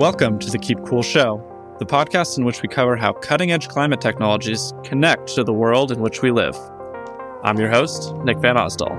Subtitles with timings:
[0.00, 1.40] Welcome to the Keep Cool Show,
[1.78, 5.92] the podcast in which we cover how cutting edge climate technologies connect to the world
[5.92, 6.58] in which we live.
[7.44, 8.96] I'm your host, Nick Van Osdol.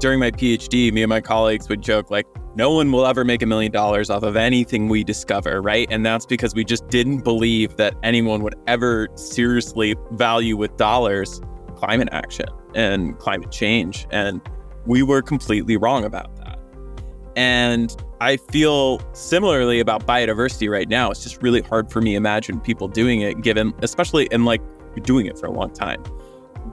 [0.00, 3.42] During my PhD, me and my colleagues would joke, like, no one will ever make
[3.42, 5.86] a million dollars off of anything we discover, right?
[5.88, 11.40] And that's because we just didn't believe that anyone would ever seriously value with dollars
[11.76, 14.08] climate action and climate change.
[14.10, 14.40] And
[14.84, 16.37] we were completely wrong about.
[17.38, 21.12] And I feel similarly about biodiversity right now.
[21.12, 24.60] It's just really hard for me to imagine people doing it, given, especially in like
[25.04, 26.02] doing it for a long time.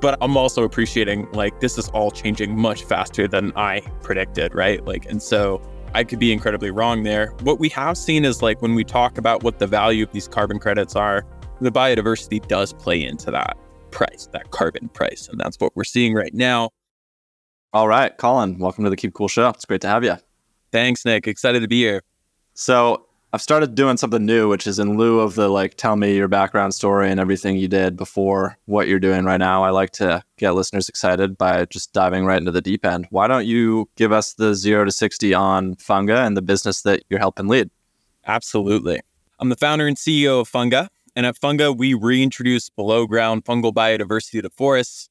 [0.02, 4.84] But I'm also appreciating like this is all changing much faster than I predicted, right?
[4.84, 5.62] Like, and so
[5.94, 7.27] I could be incredibly wrong there.
[7.44, 10.27] What we have seen is like when we talk about what the value of these
[10.27, 11.27] carbon credits are,
[11.62, 13.55] the biodiversity does play into that
[13.91, 15.30] price, that carbon price.
[15.32, 16.72] And that's what we're seeing right now.
[17.72, 19.50] All right, Colin, welcome to the Keep Cool Show.
[19.50, 20.16] It's great to have you.
[20.72, 21.28] Thanks, Nick.
[21.28, 22.04] Excited to be here.
[22.54, 23.05] So,
[23.36, 26.30] I've started doing something new, which is in lieu of the like, tell me your
[26.30, 29.62] background story and everything you did before what you're doing right now.
[29.62, 33.08] I like to get listeners excited by just diving right into the deep end.
[33.10, 37.04] Why don't you give us the zero to 60 on Funga and the business that
[37.10, 37.70] you're helping lead?
[38.26, 39.02] Absolutely.
[39.40, 40.88] I'm the founder and CEO of Funga.
[41.13, 45.10] And at Funga, we reintroduce below ground fungal biodiversity to forests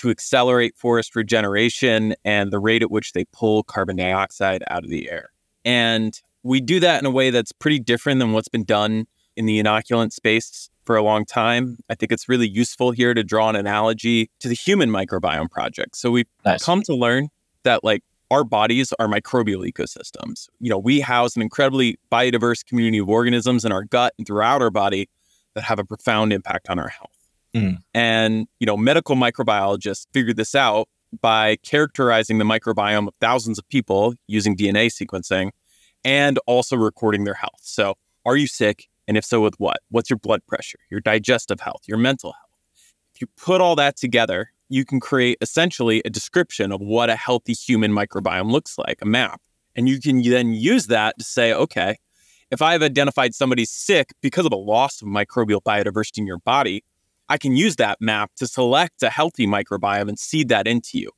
[0.00, 4.90] to accelerate forest regeneration and the rate at which they pull carbon dioxide out of
[4.90, 5.30] the air.
[5.64, 9.06] And we do that in a way that's pretty different than what's been done
[9.36, 11.76] in the inoculant space for a long time.
[11.90, 15.96] I think it's really useful here to draw an analogy to the human microbiome project.
[15.96, 16.64] So we've nice.
[16.64, 17.28] come to learn
[17.64, 20.48] that like our bodies are microbial ecosystems.
[20.60, 24.62] You know, we house an incredibly biodiverse community of organisms in our gut and throughout
[24.62, 25.10] our body
[25.54, 27.19] that have a profound impact on our health.
[27.54, 27.78] Mm.
[27.94, 30.88] And, you know, medical microbiologists figured this out
[31.20, 35.50] by characterizing the microbiome of thousands of people using DNA sequencing
[36.04, 37.60] and also recording their health.
[37.60, 38.86] So, are you sick?
[39.08, 39.78] And if so, with what?
[39.88, 42.50] What's your blood pressure, your digestive health, your mental health?
[43.14, 47.16] If you put all that together, you can create essentially a description of what a
[47.16, 49.40] healthy human microbiome looks like, a map.
[49.74, 51.96] And you can then use that to say, okay,
[52.50, 56.84] if I've identified somebody sick because of a loss of microbial biodiversity in your body,
[57.30, 61.10] I can use that map to select a healthy microbiome and seed that into you.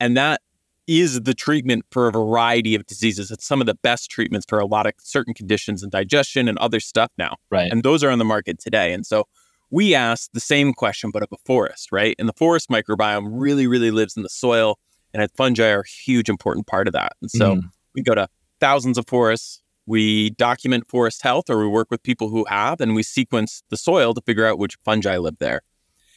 [0.00, 0.40] And that
[0.86, 3.32] is the treatment for a variety of diseases.
[3.32, 6.56] It's some of the best treatments for a lot of certain conditions and digestion and
[6.58, 7.34] other stuff now.
[7.50, 7.70] Right.
[7.70, 8.92] And those are on the market today.
[8.92, 9.24] And so
[9.70, 12.14] we asked the same question, but of a forest, right?
[12.18, 14.78] And the forest microbiome really, really lives in the soil,
[15.12, 17.14] and fungi are a huge, important part of that.
[17.20, 17.62] And so mm.
[17.92, 18.28] we go to
[18.60, 19.62] thousands of forests.
[19.86, 23.76] We document forest health, or we work with people who have, and we sequence the
[23.76, 25.62] soil to figure out which fungi live there.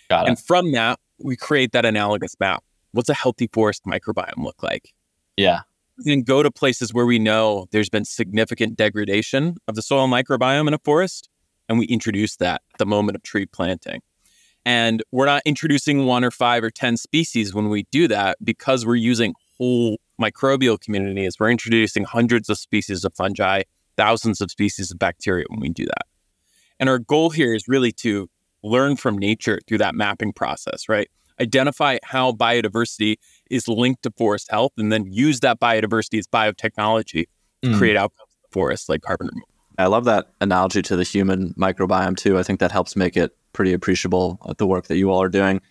[0.09, 0.29] Got it.
[0.29, 4.93] And from that, we create that analogous map what's a healthy forest microbiome look like?
[5.37, 5.61] Yeah.
[6.05, 10.67] And go to places where we know there's been significant degradation of the soil microbiome
[10.67, 11.29] in a forest,
[11.67, 14.01] and we introduce that at the moment of tree planting.
[14.65, 18.85] And we're not introducing one or five or 10 species when we do that because
[18.85, 23.63] we're using whole microbial community is we're introducing hundreds of species of fungi,
[23.97, 26.05] thousands of species of bacteria when we do that.
[26.79, 28.29] And our goal here is really to
[28.63, 31.09] learn from nature through that mapping process, right?
[31.39, 33.17] identify how biodiversity
[33.49, 37.25] is linked to forest health, and then use that biodiversity as biotechnology
[37.61, 37.77] to mm.
[37.77, 39.47] create outcomes in the forest, like carbon removal.
[39.77, 42.37] I love that analogy to the human microbiome too.
[42.37, 45.29] I think that helps make it pretty appreciable at the work that you all are
[45.29, 45.61] doing.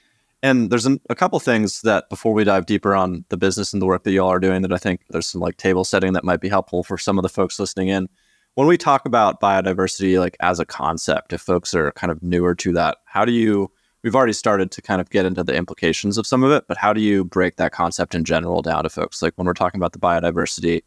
[0.42, 3.82] And there's an, a couple things that before we dive deeper on the business and
[3.82, 6.12] the work that you all are doing that I think there's some like table setting
[6.12, 8.08] that might be helpful for some of the folks listening in.
[8.54, 12.54] When we talk about biodiversity like as a concept, if folks are kind of newer
[12.56, 13.70] to that, how do you
[14.02, 16.76] we've already started to kind of get into the implications of some of it, but
[16.76, 19.22] how do you break that concept in general down to folks?
[19.22, 20.82] Like when we're talking about the biodiversity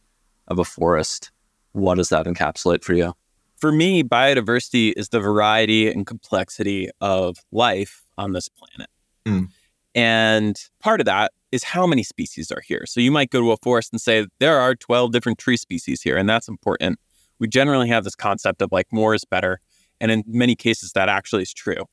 [0.48, 1.32] of a forest,
[1.74, 3.14] what does that encapsulate for you?
[3.58, 8.90] For me, biodiversity is the variety and complexity of life on this planet.
[9.26, 9.48] Mm.
[9.94, 12.86] And part of that is how many species are here.
[12.86, 16.02] So you might go to a forest and say, there are 12 different tree species
[16.02, 17.00] here, and that's important.
[17.40, 19.60] We generally have this concept of like more is better.
[20.00, 21.86] And in many cases, that actually is true.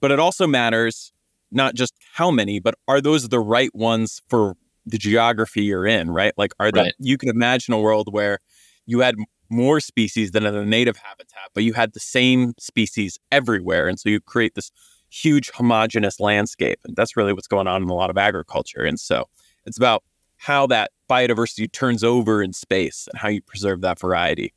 [0.00, 1.12] But it also matters
[1.50, 4.54] not just how many, but are those the right ones for
[4.84, 6.32] the geography you're in, right?
[6.36, 6.74] Like, are right.
[6.74, 8.38] the, you can imagine a world where
[8.86, 9.16] you had
[9.50, 13.88] more species than in a native habitat, but you had the same species everywhere.
[13.88, 14.70] And so you create this
[15.10, 16.78] huge homogenous landscape.
[16.84, 18.84] And that's really what's going on in a lot of agriculture.
[18.84, 19.24] And so
[19.64, 20.02] it's about
[20.36, 24.54] how that biodiversity turns over in space and how you preserve that variety.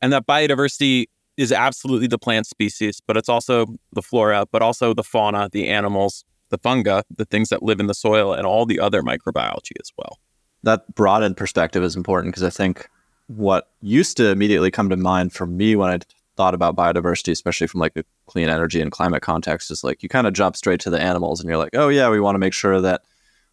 [0.00, 1.06] And that biodiversity
[1.36, 5.68] is absolutely the plant species, but it's also the flora, but also the fauna, the
[5.68, 9.72] animals, the fungi, the things that live in the soil, and all the other microbiology
[9.80, 10.18] as well.
[10.62, 12.88] That broadened perspective is important because I think
[13.26, 15.98] what used to immediately come to mind for me when I
[16.36, 20.08] thought about biodiversity, especially from like a clean energy and climate context, is like you
[20.08, 22.40] kind of jump straight to the animals and you're like, oh yeah, we want to
[22.40, 23.02] make sure that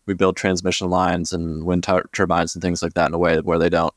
[0.05, 3.39] we build transmission lines and wind tur- turbines and things like that in a way
[3.39, 3.93] where they don't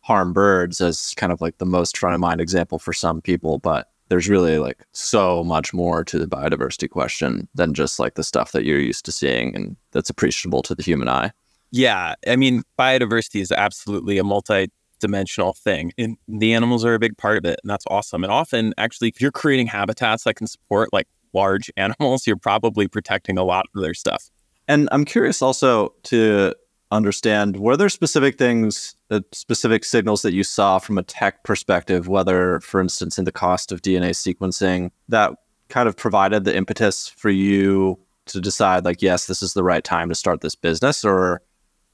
[0.00, 3.58] harm birds as kind of like the most front of mind example for some people.
[3.58, 8.24] But there's really like so much more to the biodiversity question than just like the
[8.24, 11.30] stuff that you're used to seeing and that's appreciable to the human eye.
[11.70, 12.14] Yeah.
[12.26, 15.92] I mean, biodiversity is absolutely a multi dimensional thing.
[15.98, 17.60] And the animals are a big part of it.
[17.62, 18.24] And that's awesome.
[18.24, 22.88] And often, actually, if you're creating habitats that can support like large animals, you're probably
[22.88, 24.30] protecting a lot of their stuff.
[24.66, 26.54] And I'm curious also to
[26.90, 32.08] understand were there specific things, uh, specific signals that you saw from a tech perspective,
[32.08, 35.32] whether, for instance, in the cost of DNA sequencing, that
[35.68, 39.84] kind of provided the impetus for you to decide, like, yes, this is the right
[39.84, 41.04] time to start this business?
[41.04, 41.42] Or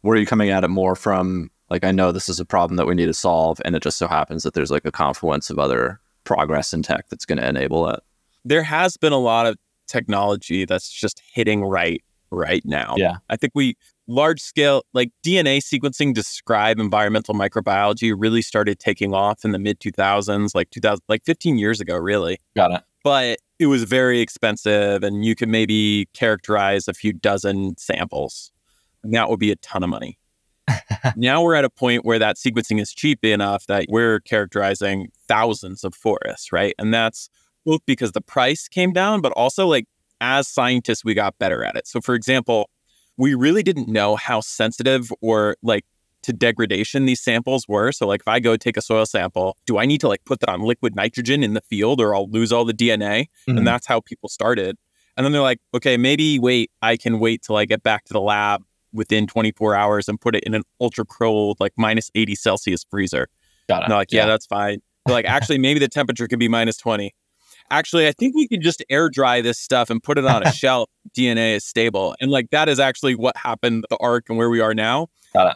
[0.02, 2.86] were you coming at it more from, like, I know this is a problem that
[2.86, 5.58] we need to solve, and it just so happens that there's like a confluence of
[5.58, 7.98] other progress in tech that's going to enable it?
[8.44, 9.56] There has been a lot of
[9.88, 12.00] technology that's just hitting right
[12.30, 12.94] right now.
[12.96, 13.16] Yeah.
[13.28, 13.74] I think we
[14.06, 19.80] large scale like DNA sequencing describe environmental microbiology really started taking off in the mid
[19.80, 22.38] 2000s, like 2000 like 15 years ago really.
[22.54, 22.82] Got it.
[23.02, 28.52] But it was very expensive and you could maybe characterize a few dozen samples.
[29.02, 30.18] And that would be a ton of money.
[31.16, 35.84] Now we're at a point where that sequencing is cheap enough that we're characterizing thousands
[35.84, 36.75] of forests, right?
[36.78, 37.28] And that's
[37.64, 39.87] both because the price came down, but also like
[40.20, 41.87] as scientists, we got better at it.
[41.87, 42.70] So, for example,
[43.16, 45.84] we really didn't know how sensitive or like
[46.22, 47.93] to degradation these samples were.
[47.93, 50.40] So, like, if I go take a soil sample, do I need to like put
[50.40, 53.26] that on liquid nitrogen in the field or I'll lose all the DNA?
[53.49, 53.58] Mm-hmm.
[53.58, 54.76] And that's how people started.
[55.17, 58.12] And then they're like, okay, maybe wait, I can wait till I get back to
[58.12, 58.62] the lab
[58.94, 63.29] within 24 hours and put it in an ultra cold, like minus 80 Celsius freezer.
[63.69, 63.85] Got it.
[63.85, 64.26] And like, yeah, yeah.
[64.26, 64.81] that's fine.
[65.05, 67.12] They're like, actually, maybe the temperature could be minus 20
[67.70, 70.52] actually, I think we can just air dry this stuff and put it on a
[70.52, 70.88] shelf.
[71.17, 72.14] DNA is stable.
[72.20, 75.08] And like that is actually what happened, the arc and where we are now.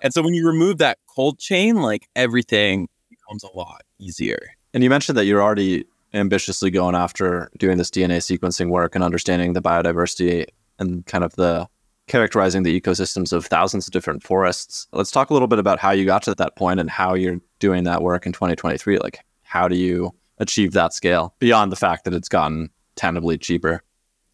[0.02, 4.38] And so when you remove that cold chain, like everything becomes a lot easier.
[4.74, 9.04] And you mentioned that you're already ambitiously going after doing this DNA sequencing work and
[9.04, 10.46] understanding the biodiversity
[10.78, 11.68] and kind of the
[12.08, 14.88] characterizing the ecosystems of thousands of different forests.
[14.92, 17.40] Let's talk a little bit about how you got to that point and how you're
[17.58, 18.98] doing that work in 2023.
[18.98, 23.82] Like, how do you achieve that scale beyond the fact that it's gotten tangibly cheaper.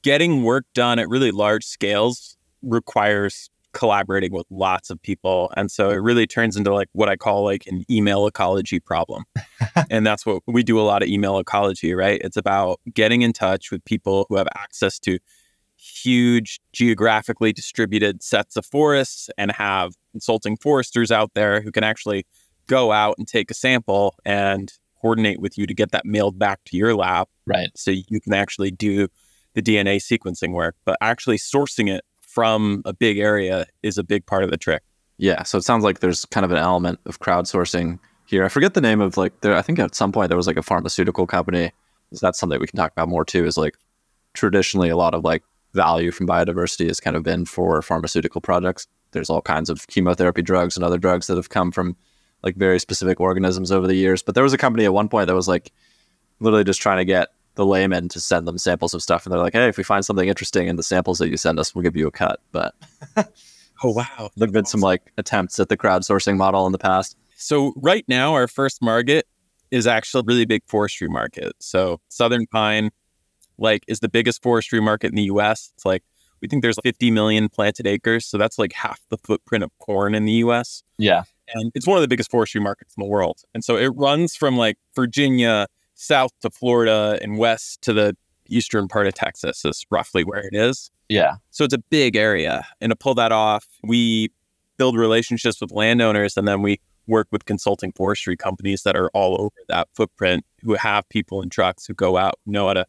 [0.03, 5.53] Getting work done at really large scales requires collaborating with lots of people.
[5.57, 9.25] And so it really turns into like what I call like an email ecology problem.
[9.91, 12.21] and that's what we do a lot of email ecology, right?
[12.23, 15.19] It's about getting in touch with people who have access to
[15.85, 22.27] huge geographically distributed sets of forests and have consulting foresters out there who can actually
[22.67, 26.65] go out and take a sample and coordinate with you to get that mailed back
[26.65, 27.29] to your lab.
[27.47, 27.69] Right.
[27.77, 29.09] So you can actually do
[29.53, 34.25] the DNA sequencing work, but actually sourcing it from a big area is a big
[34.25, 34.83] part of the trick.
[35.19, 35.43] Yeah.
[35.43, 38.45] So it sounds like there's kind of an element of crowdsourcing here.
[38.45, 39.55] I forget the name of like there.
[39.55, 41.73] I think at some point there was like a pharmaceutical company.
[42.11, 43.45] Is that something we can talk about more too?
[43.45, 43.77] Is like
[44.33, 45.43] traditionally a lot of like
[45.75, 48.87] value from biodiversity has kind of been for pharmaceutical projects.
[49.13, 51.97] There's all kinds of chemotherapy drugs and other drugs that have come from
[52.43, 54.23] like very specific organisms over the years.
[54.23, 55.73] But there was a company at one point that was like
[56.41, 59.41] literally just trying to get the layman to send them samples of stuff, and they're
[59.41, 61.83] like, "Hey, if we find something interesting in the samples that you send us, we'll
[61.83, 62.75] give you a cut." But
[63.85, 67.17] oh wow, there've been some like attempts at the crowdsourcing model in the past.
[67.37, 69.27] So right now, our first market
[69.71, 71.53] is actually a really big forestry market.
[71.61, 72.91] So Southern Pine,
[73.59, 75.73] like, is the biggest forestry market in the U.S.
[75.75, 76.03] It's like
[76.41, 80.15] we think there's 50 million planted acres, so that's like half the footprint of corn
[80.15, 80.83] in the U.S.
[80.99, 83.41] Yeah, and it's one of the biggest forestry markets in the world.
[83.55, 88.17] And so it runs from like Virginia south to Florida and west to the
[88.49, 90.91] eastern part of Texas is roughly where it is.
[91.09, 91.37] Yeah.
[91.51, 92.67] So it's a big area.
[92.81, 94.31] And to pull that off, we
[94.77, 99.41] build relationships with landowners and then we work with consulting forestry companies that are all
[99.41, 102.87] over that footprint who have people in trucks who go out, know how to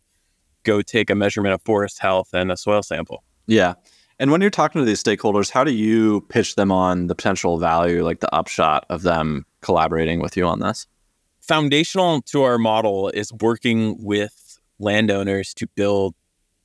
[0.66, 3.24] go take a measurement of forest health and a soil sample.
[3.48, 3.76] Yeah.
[4.20, 7.58] And when you're talking to these stakeholders, how do you pitch them on the potential
[7.58, 10.88] value, like the upshot of them collaborating with you on this?
[11.42, 16.16] Foundational to our model is working with landowners to build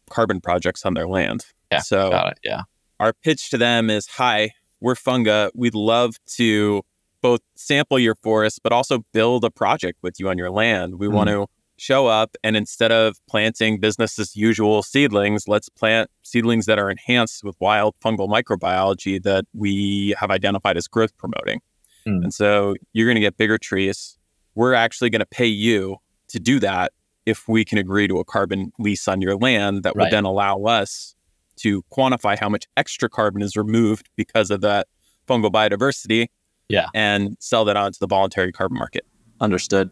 [0.09, 1.45] carbon projects on their land.
[1.71, 1.80] Yeah.
[1.80, 2.40] So, got it.
[2.42, 2.62] Yeah.
[2.99, 5.50] Our pitch to them is Hi, we're Funga.
[5.54, 6.83] We'd love to
[7.21, 10.99] both sample your forest, but also build a project with you on your land.
[10.99, 11.12] We mm.
[11.12, 11.47] want to
[11.80, 16.90] show up and instead of planting business as usual seedlings, let's plant seedlings that are
[16.90, 21.58] enhanced with wild fungal microbiology that we have identified as growth promoting.
[22.06, 22.25] Mm.
[22.25, 24.18] And so you're going to get bigger trees.
[24.54, 25.96] We're actually going to pay you
[26.28, 26.92] to do that
[27.25, 30.10] if we can agree to a carbon lease on your land that would Right.
[30.10, 31.14] then allow us
[31.56, 34.87] to quantify how much extra carbon is removed because of that
[35.26, 36.26] fungal biodiversity
[36.68, 36.87] Yeah.
[36.94, 39.06] and sell that onto the voluntary carbon market.
[39.40, 39.90] Understood.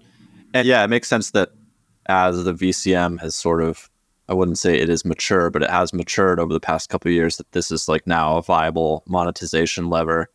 [0.52, 1.50] And yeah, it makes sense that
[2.08, 3.90] as the VCM has sort of,
[4.28, 7.14] I wouldn't say it is mature, but it has matured over the past couple of
[7.14, 10.28] years, that this is like now a viable monetization lever.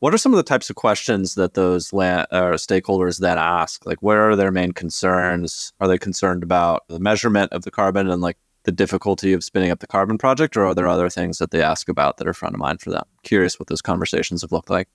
[0.00, 3.84] What are some of the types of questions that those uh, stakeholders then ask?
[3.84, 5.72] Like, where are their main concerns?
[5.80, 8.36] Are they concerned about the measurement of the carbon and like
[8.68, 11.62] the difficulty of spinning up the carbon project, or are there other things that they
[11.62, 13.04] ask about that are front of mind for them?
[13.22, 14.88] Curious what those conversations have looked like.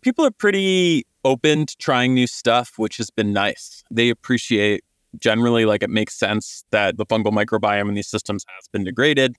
[0.00, 3.84] people are pretty open to trying new stuff, which has been nice.
[3.90, 4.82] They appreciate
[5.18, 9.36] generally, like it makes sense that the fungal microbiome in these systems has been degraded.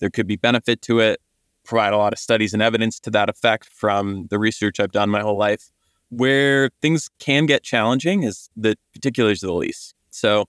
[0.00, 1.20] There could be benefit to it.
[1.64, 5.10] Provide a lot of studies and evidence to that effect from the research I've done
[5.10, 5.70] my whole life.
[6.10, 9.94] Where things can get challenging is the particulars of the lease.
[10.10, 10.44] So,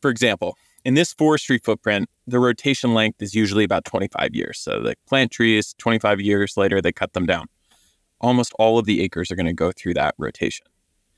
[0.00, 0.54] for example,
[0.84, 4.58] in this forestry footprint, the rotation length is usually about 25 years.
[4.60, 7.46] So the plant trees, 25 years later, they cut them down
[8.20, 10.66] almost all of the acres are going to go through that rotation.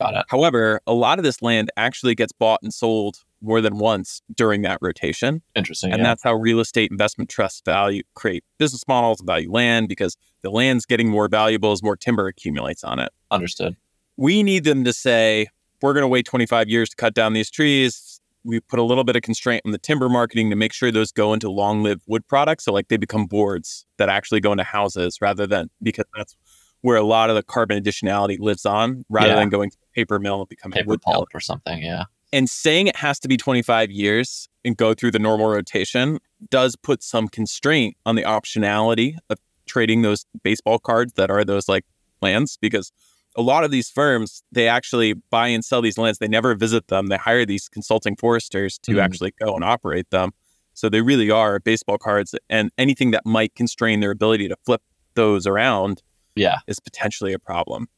[0.01, 0.25] Got it.
[0.29, 4.63] However, a lot of this land actually gets bought and sold more than once during
[4.63, 5.43] that rotation.
[5.55, 5.93] Interesting.
[5.93, 10.51] And that's how real estate investment trusts value create business models, value land because the
[10.51, 13.11] land's getting more valuable as more timber accumulates on it.
[13.31, 13.77] understood.
[14.17, 15.47] We need them to say,
[15.81, 18.21] we're going to wait 25 years to cut down these trees.
[18.45, 21.11] We put a little bit of constraint on the timber marketing to make sure those
[21.13, 22.65] go into long lived wood products.
[22.65, 26.37] So, like, they become boards that actually go into houses rather than because that's
[26.83, 29.35] where a lot of the carbon additionality lives on rather Yeah.
[29.37, 31.83] than going to paper mill and becoming a Paper wood pellet pulp or something.
[31.83, 32.05] Yeah.
[32.33, 36.19] and saying it has to be 25 years and go through the normal rotation
[36.51, 41.69] does put some constraint on the optionality of trading those baseball cards that are those
[41.69, 41.85] like
[42.23, 42.93] lands because
[43.37, 46.89] a lot of these firms they actually buy and sell these lands they never visit
[46.89, 49.03] them they hire these consulting foresters to Mhm.
[49.05, 50.31] actually go and operate them
[50.75, 54.83] so they really are baseball cards and anything that might constrain their ability to flip
[55.15, 56.03] those around
[56.37, 56.59] Yeah.
[56.69, 57.89] is potentially a problem.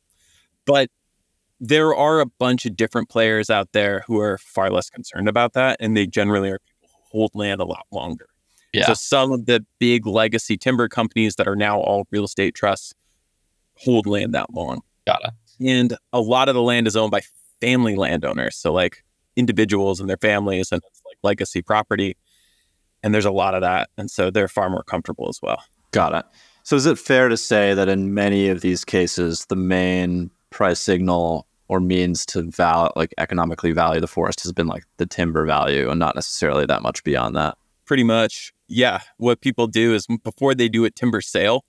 [0.64, 0.90] But
[1.64, 5.52] there are a bunch of different players out there who are far less concerned about
[5.52, 8.26] that, and they generally are people who hold land a lot longer.
[8.72, 8.86] Yeah.
[8.86, 12.94] So some of the big legacy timber companies that are now all real estate trusts
[13.76, 14.80] hold land that long.
[15.06, 15.30] Got it.
[15.64, 17.20] And a lot of the land is owned by
[17.60, 18.56] family landowners.
[18.56, 19.04] So like
[19.36, 22.16] individuals and their families and it's like legacy property.
[23.04, 23.88] And there's a lot of that.
[23.96, 25.62] And so they're far more comfortable as well.
[25.92, 26.24] Got it.
[26.64, 30.80] So is it fair to say that in many of these cases, the main price
[30.80, 35.46] signal or means to val like economically value the forest has been like the timber
[35.46, 37.56] value and not necessarily that much beyond that?
[37.86, 41.64] pretty much yeah what people do is before they do a timber sale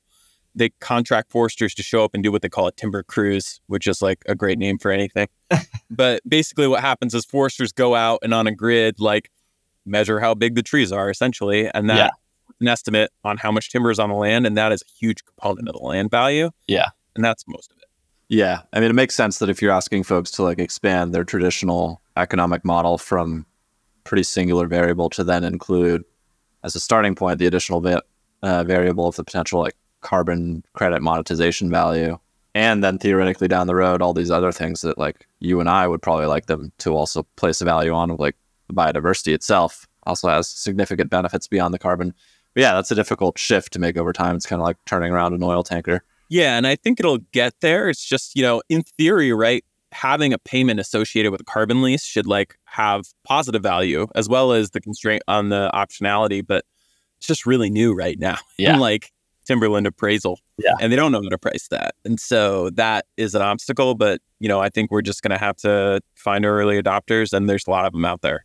[0.55, 3.87] they contract foresters to show up and do what they call a timber cruise which
[3.87, 5.27] is like a great name for anything
[5.89, 9.31] but basically what happens is foresters go out and on a grid like
[9.85, 12.09] measure how big the trees are essentially and that Yeah.
[12.61, 15.23] an estimate on how much timber is on the land and that is a huge
[15.25, 16.89] component of the land value Yeah.
[17.15, 17.82] and that's most of it
[18.33, 18.61] Yeah.
[18.73, 22.01] I mean, it makes sense that if you're asking folks to like expand their traditional
[22.17, 23.45] economic model from
[24.05, 26.03] pretty singular variable to then include
[26.63, 28.01] as a starting point the additional va-
[28.41, 32.17] uh, variable of the potential like carbon credit monetization value
[32.55, 35.87] and then theoretically down the road all these other things that like you and I
[35.87, 38.35] would probably like them to also place a value on like
[38.71, 42.15] biodiversity itself also has significant benefits beyond the carbon.
[42.55, 44.35] But yeah, that's a difficult shift to make over time.
[44.35, 46.03] It's kind of like turning around an oil tanker.
[46.33, 47.89] Yeah, and I think it'll get there.
[47.89, 49.63] It's just, you know, in theory, right?
[49.91, 54.51] Having a payment associated with a carbon lease should like have positive value as well
[54.51, 56.65] as the constraint on the optionality, but
[57.17, 58.39] it's just really new right now.
[58.57, 58.73] Yeah.
[58.73, 59.11] In like
[59.45, 60.39] Timberland appraisal.
[60.57, 60.73] Yeah.
[60.81, 61.93] And they don't know how to price that.
[62.03, 65.57] And so that is an obstacle, but you know, I think we're just gonna have
[65.57, 68.43] to find early adopters and there's a lot of them out there.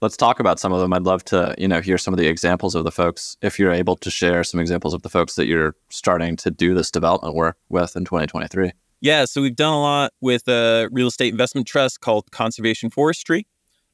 [0.00, 0.92] Let's talk about some of them.
[0.92, 3.36] I'd love to, you know, hear some of the examples of the folks.
[3.42, 6.74] If you're able to share some examples of the folks that you're starting to do
[6.74, 8.72] this development work with in 2023.
[9.00, 13.46] Yeah, so we've done a lot with a real estate investment trust called Conservation Forestry.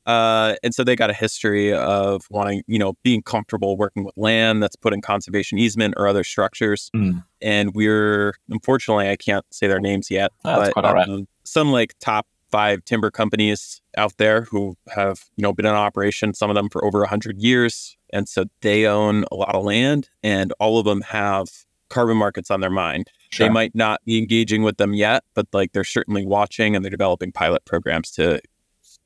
[0.06, 4.14] Uh, and so they got a history of wanting, you know, being comfortable working with
[4.18, 6.90] land that's put in conservation easement or other structures.
[6.94, 7.24] Mm.
[7.40, 11.08] And we're, unfortunately, I can't say their names yet, Oh, that's but quite all right.
[11.08, 15.72] um, some like top five timber companies out there who have, you know, been in
[15.72, 17.96] operation, some of them for over 100 years.
[18.12, 21.48] And so they own a lot of land and all of them have
[21.88, 23.10] carbon markets on their mind.
[23.36, 26.90] They might not be engaging with them yet, but like they're certainly watching and they're
[26.90, 28.38] developing pilot programs to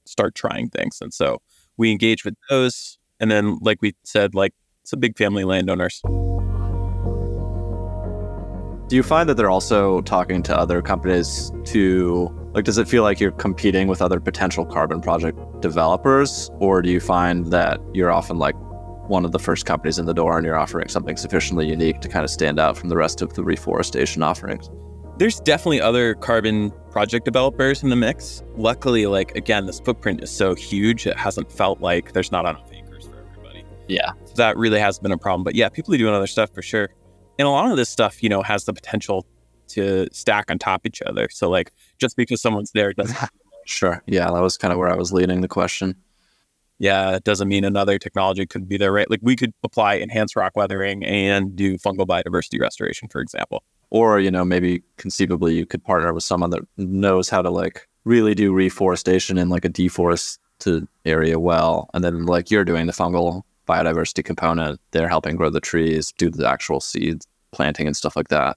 [0.05, 0.99] start trying things.
[1.01, 1.41] And so
[1.79, 2.99] we engage with those.
[3.19, 4.53] And then, like we said, like
[4.85, 6.03] some big family landowners.
[8.89, 13.03] Do you find that they're also talking to other companies to like does it feel
[13.03, 18.11] like you're competing with other potential carbon project developers or do you find that you're
[18.11, 18.55] often like
[19.09, 22.09] one of the first companies in the door and you're offering something sufficiently unique to
[22.09, 24.71] kind of stand out from the rest of the reforestation offerings?
[25.17, 28.43] There's definitely other carbon project developers in the mix.
[28.57, 32.71] Luckily, like again, this footprint is so huge, it hasn't felt like there's not enough
[32.73, 33.65] acres for everybody.
[33.89, 34.13] Yeah.
[34.27, 35.43] So that really has been a problem.
[35.43, 36.91] But yeah, people are doing other stuff for sure.
[37.39, 39.27] And a lot of this stuff, you know, has the potential
[39.69, 41.29] to stack on top of each other.
[41.31, 43.17] So like just because someone's there doesn't
[43.67, 44.03] Sure.
[44.07, 45.95] Yeah, that was kind of where I was leading the question.
[46.79, 49.11] yeah, it doesn't mean another technology could be there, right?
[49.11, 53.63] Like we could apply enhanced rock weathering and do fungal biodiversity restoration, for example.
[53.91, 57.89] Or, you know, maybe conceivably you could partner with someone that knows how to like
[58.05, 61.91] really do reforestation in like a deforested area well.
[61.95, 66.31] And then like you're doing the fungal biodiversity component, they're helping grow the trees, do
[66.31, 68.57] the actual seeds planting and stuff like that.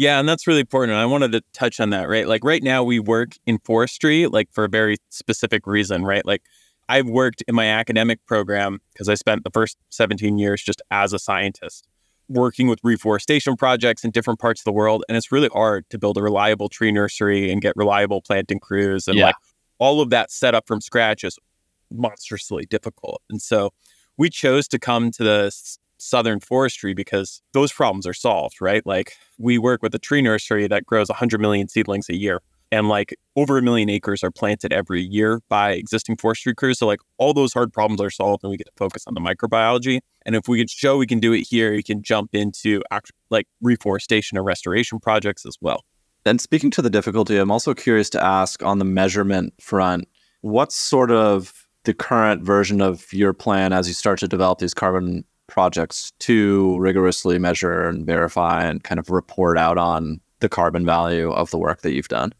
[0.00, 0.96] Yeah, and that's really important.
[0.96, 2.28] I wanted to touch on that, right?
[2.28, 6.24] Like right now we work in forestry like for a very specific reason, right?
[6.24, 6.42] Like
[6.88, 11.12] I've worked in my academic program because I spent the first 17 years just as
[11.12, 11.88] a scientist
[12.28, 15.98] working with reforestation projects in different parts of the world and it's really hard to
[15.98, 19.26] build a reliable tree nursery and get reliable planting crews and Yeah.
[19.26, 19.34] like
[19.78, 21.38] all of that set up from scratch is
[21.90, 23.20] monstrously difficult.
[23.30, 23.70] And so
[24.16, 28.84] we chose to come to the s- southern forestry because those problems are solved, right?
[28.86, 32.40] Like we work with a tree nursery that grows 100 million seedlings a year.
[32.70, 36.78] And like over a million acres are planted every year by existing forestry crews.
[36.78, 39.20] So like all those hard problems are solved and we get to focus on the
[39.20, 40.00] microbiology.
[40.26, 43.12] And if we can show we can do it here, you can jump into act-
[43.30, 45.84] like reforestation or restoration projects as well.
[46.26, 50.06] And speaking to the difficulty, I'm also curious to ask on the measurement front,
[50.42, 54.74] what's sort of the current version of your plan as you start to develop these
[54.74, 60.86] carbon projects to rigorously measure and verify and kind of report out on the carbon
[60.86, 62.32] value of the work that you've done?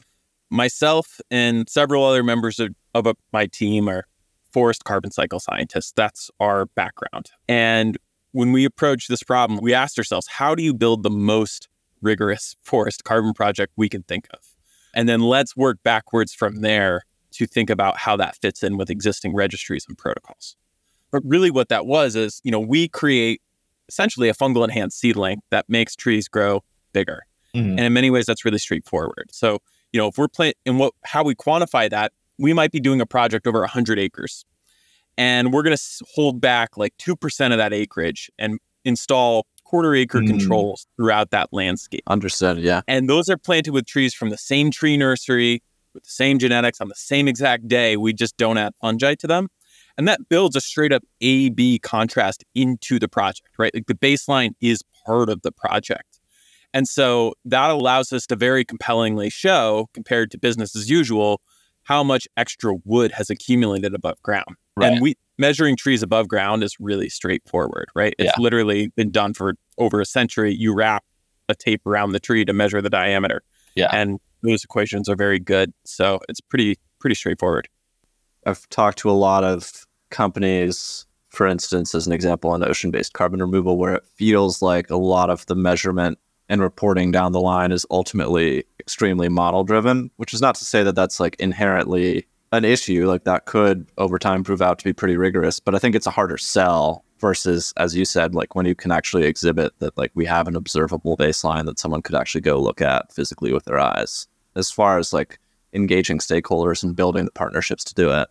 [0.50, 4.06] myself and several other members of, of uh, my team are
[4.50, 5.92] forest carbon cycle scientists.
[5.94, 7.30] That's our background.
[7.48, 7.98] And
[8.32, 11.68] when we approach this problem, we asked ourselves, how do you build the most
[12.00, 14.40] rigorous forest carbon project we can think of?
[14.94, 18.90] And then let's work backwards from there to think about how that fits in with
[18.90, 20.56] existing registries and protocols.
[21.10, 23.40] But really, what that was is, you know, we create
[23.88, 27.22] essentially a fungal enhanced seedling that makes trees grow bigger.
[27.54, 29.30] And in many ways, that's really straightforward.
[29.32, 29.58] So,
[29.92, 33.00] you know, if we're playing and what how we quantify that, we might be doing
[33.00, 34.44] a project over 100 acres,
[35.16, 35.82] and we're going to
[36.14, 40.28] hold back like two percent of that acreage and install quarter acre Mm.
[40.28, 42.02] controls throughout that landscape.
[42.06, 42.58] Understood.
[42.58, 42.82] Yeah.
[42.86, 45.62] And those are planted with trees from the same tree nursery
[45.94, 47.96] with the same genetics on the same exact day.
[47.96, 49.48] We just don't add fungi to them.
[49.98, 53.74] And that builds a straight up A B contrast into the project, right?
[53.74, 56.20] Like the baseline is part of the project.
[56.72, 61.40] And so that allows us to very compellingly show, compared to business as usual,
[61.82, 64.56] how much extra wood has accumulated above ground.
[64.76, 64.92] Right.
[64.92, 68.14] And we measuring trees above ground is really straightforward, right?
[68.18, 68.42] It's Yeah.
[68.42, 70.54] literally been done for over a century.
[70.54, 71.04] You wrap
[71.48, 73.42] a tape around the tree to measure the diameter.
[73.74, 73.88] Yeah.
[73.92, 75.72] And those equations are very good.
[75.84, 77.68] So it's pretty pretty straightforward.
[78.46, 83.12] I've talked to a lot of companies, for instance, as an example, on ocean based
[83.12, 86.18] carbon removal, where it feels like a lot of the measurement
[86.48, 90.82] and reporting down the line is ultimately extremely model driven, which is not to say
[90.82, 93.06] that that's like inherently an issue.
[93.06, 96.06] Like that could over time prove out to be pretty rigorous, but I think it's
[96.06, 100.12] a harder sell versus, as you said, like when you can actually exhibit that like
[100.14, 103.78] we have an observable baseline that someone could actually go look at physically with their
[103.78, 104.26] eyes.
[104.56, 105.38] As far as like
[105.72, 108.28] engaging stakeholders and building the partnerships to do it,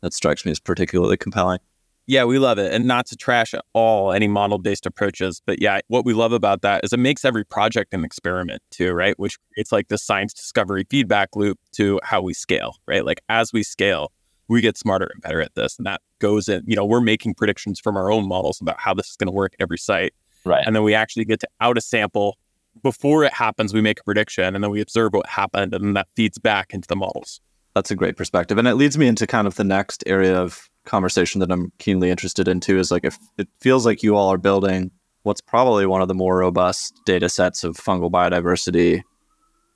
[0.00, 1.58] that strikes me as particularly compelling.
[2.06, 2.72] Yeah, we love it.
[2.72, 5.42] And not to trash at all any model based approaches.
[5.44, 8.92] But yeah, what we love about that is it makes every project an experiment too,
[8.92, 9.18] right?
[9.18, 13.04] Which it's like the science discovery feedback loop to how we scale, right?
[13.04, 14.10] Like as we scale,
[14.48, 15.76] we get smarter and better at this.
[15.76, 18.94] And that goes in, you know, we're making predictions from our own models about how
[18.94, 20.14] this is going to work at every site.
[20.46, 20.64] Right.
[20.66, 22.38] And then we actually get to out a sample
[22.82, 25.92] before it happens, we make a prediction and then we observe what happened and then
[25.94, 27.40] that feeds back into the models.
[27.74, 28.58] That's a great perspective.
[28.58, 32.10] And it leads me into kind of the next area of conversation that I'm keenly
[32.10, 34.90] interested in too is like if it feels like you all are building
[35.22, 39.02] what's probably one of the more robust data sets of fungal biodiversity,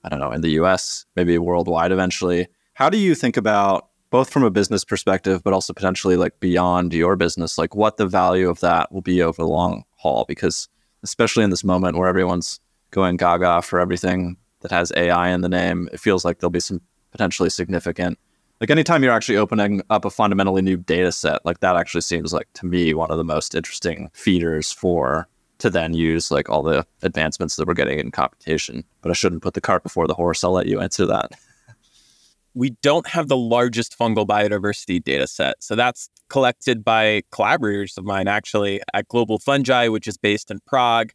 [0.02, 2.48] I don't know, in the US, maybe worldwide eventually.
[2.74, 6.94] How do you think about both from a business perspective, but also potentially like beyond
[6.94, 10.24] your business, like what the value of that will be over the long haul?
[10.26, 10.68] Because
[11.02, 15.48] especially in this moment where everyone's going gaga for everything that has AI in the
[15.48, 16.80] name, it feels like there'll be some
[17.12, 18.18] potentially significant.
[18.60, 22.32] Like anytime you're actually opening up a fundamentally new data set, like that actually seems
[22.32, 26.62] like to me one of the most interesting feeders for to then use like all
[26.62, 28.84] the advancements that we're getting in computation.
[29.00, 30.42] But I shouldn't put the cart before the horse.
[30.42, 31.32] I'll let you answer that.
[32.54, 35.62] we don't have the largest fungal biodiversity data set.
[35.62, 40.60] So that's collected by collaborators of mine actually at Global Fungi, which is based in
[40.66, 41.12] Prague.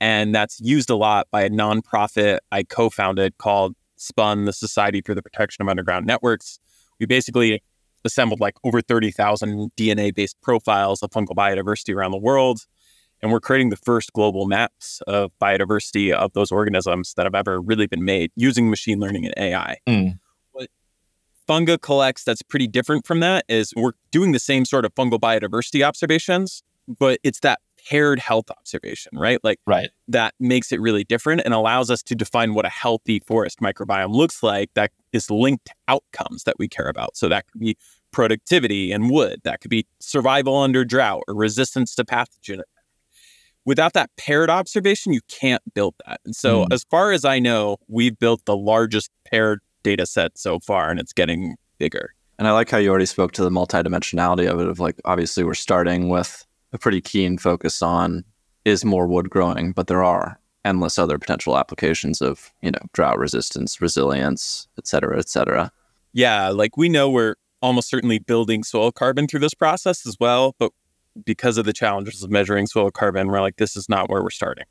[0.00, 5.00] And that's used a lot by a nonprofit I co founded called SPUN, the Society
[5.00, 6.58] for the Protection of Underground Networks.
[6.98, 7.62] We basically
[8.04, 12.60] assembled like over 30,000 DNA based profiles of fungal biodiversity around the world.
[13.22, 17.60] And we're creating the first global maps of biodiversity of those organisms that have ever
[17.60, 19.78] really been made using machine learning and AI.
[19.86, 20.18] Mm.
[20.52, 20.68] What
[21.48, 25.18] Funga collects that's pretty different from that is we're doing the same sort of fungal
[25.18, 29.38] biodiversity observations, but it's that paired health observation, right?
[29.44, 29.90] Like Right.
[30.08, 34.12] that makes it really different and allows us to define what a healthy forest microbiome
[34.14, 37.16] looks like that is linked to outcomes that we care about.
[37.16, 37.76] So that could be
[38.12, 42.60] productivity and wood, that could be survival under drought or resistance to pathogen.
[43.64, 46.20] Without that paired observation, you can't build that.
[46.24, 46.72] And so, Hmm.
[46.72, 51.00] as far as I know, we've built the largest paired data set so far, and
[51.00, 52.14] it's getting bigger.
[52.38, 54.68] And I like how you already spoke to the multidimensionality of it.
[54.68, 58.24] Of like, obviously, we're starting with a pretty keen focus on
[58.64, 63.18] is more wood growing, but there are endless other potential applications of you know drought
[63.18, 65.70] resistance, resilience, et cetera, et cetera.
[66.12, 70.54] Yeah, like we know we're almost certainly building soil carbon through this process as well,
[70.58, 70.72] but
[71.24, 74.30] because of the challenges of measuring soil carbon, we're like, this is not where we're
[74.30, 74.64] starting.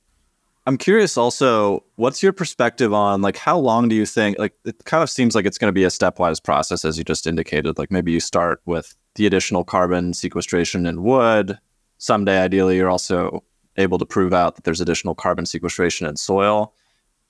[0.68, 4.84] I'm curious also, what's your perspective on like how long do you think like it
[4.86, 7.78] kind of seems like it's going to be a stepwise process as you just indicated.
[7.78, 11.60] Like maybe you start with the additional carbon sequestration in wood.
[11.98, 13.44] Someday ideally you're also
[13.78, 16.74] able to prove out that there's additional carbon sequestration in soil.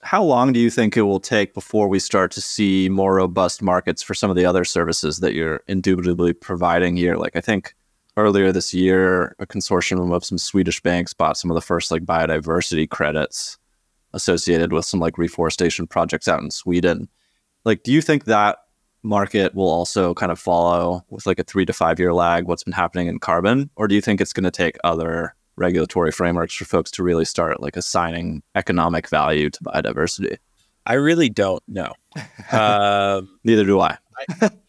[0.01, 3.61] How long do you think it will take before we start to see more robust
[3.61, 7.15] markets for some of the other services that you're indubitably providing here?
[7.15, 7.73] Like I think
[8.17, 12.03] earlier this year, a consortium of some Swedish banks bought some of the first like
[12.03, 13.57] biodiversity credits
[14.13, 17.09] associated with some like reforestation projects out in Sweden.
[17.65, 18.59] Like, do you think that
[19.05, 22.63] market will also kind of follow with like a three to five year lag what's
[22.63, 23.69] been happening in carbon?
[23.75, 27.25] Or do you think it's going to take other regulatory frameworks for folks to really
[27.25, 30.37] start like assigning economic value to biodiversity?
[30.85, 31.93] I really don't know.
[32.51, 33.97] um, Neither do I.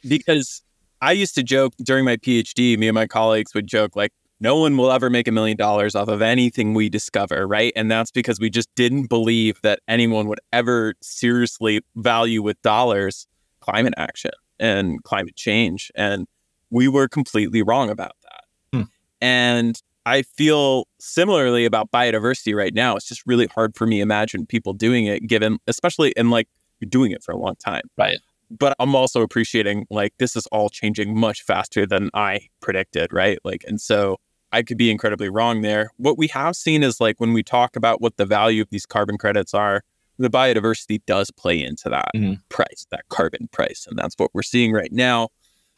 [0.09, 0.63] because
[1.01, 4.59] I used to joke during my PhD, me and my colleagues would joke, like, no
[4.59, 7.73] one will ever make a million dollars off of anything we discover, right?
[7.75, 13.27] And that's because we just didn't believe that anyone would ever seriously value with dollars
[13.67, 15.91] climate action and climate change.
[15.95, 16.27] And
[16.71, 18.45] we were completely wrong about that.
[18.79, 18.83] Hmm.
[19.21, 22.97] And I feel similarly about biodiversity right now.
[22.97, 26.49] It's just really hard for me to imagine people doing it, given, especially in like,
[26.81, 28.19] you're doing it for a long time Right.
[28.51, 33.39] but I'm also appreciating like this is all changing much faster than I predicted, right?
[33.45, 34.19] Like, and so
[34.53, 35.91] I could be incredibly wrong there.
[35.97, 38.87] What we have seen is like when we talk about what the value of these
[38.87, 39.83] carbon credits are,
[40.19, 42.41] the biodiversity does play into that Mhm.
[42.49, 43.87] price, that carbon price.
[43.89, 45.29] And that's what we're seeing right now.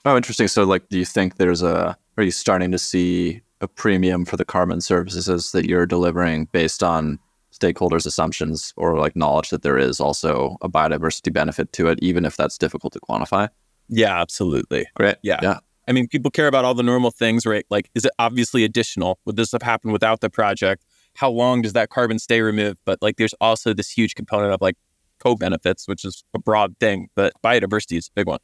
[0.04, 0.48] Oh, interesting.
[0.48, 4.36] So, like, do you think there's a, are you starting to see a premium for
[4.36, 7.18] the carbon services that you're delivering based on
[7.52, 12.24] stakeholders' assumptions or like knowledge that there is also a biodiversity benefit to it, even
[12.24, 13.48] if that's difficult to quantify?
[13.88, 14.86] Yeah, absolutely.
[14.94, 15.16] Great.
[15.22, 15.40] Yeah.
[15.42, 15.58] Yeah.
[15.88, 17.64] I mean, people care about all the normal things, right?
[17.70, 19.18] Like, is it obviously additional?
[19.24, 20.84] Would this have happened without the project?
[21.18, 22.78] How long does that carbon stay removed?
[22.84, 24.76] But like, there's also this huge component of like
[25.18, 28.38] co benefits, which is a broad thing, but biodiversity is a big one.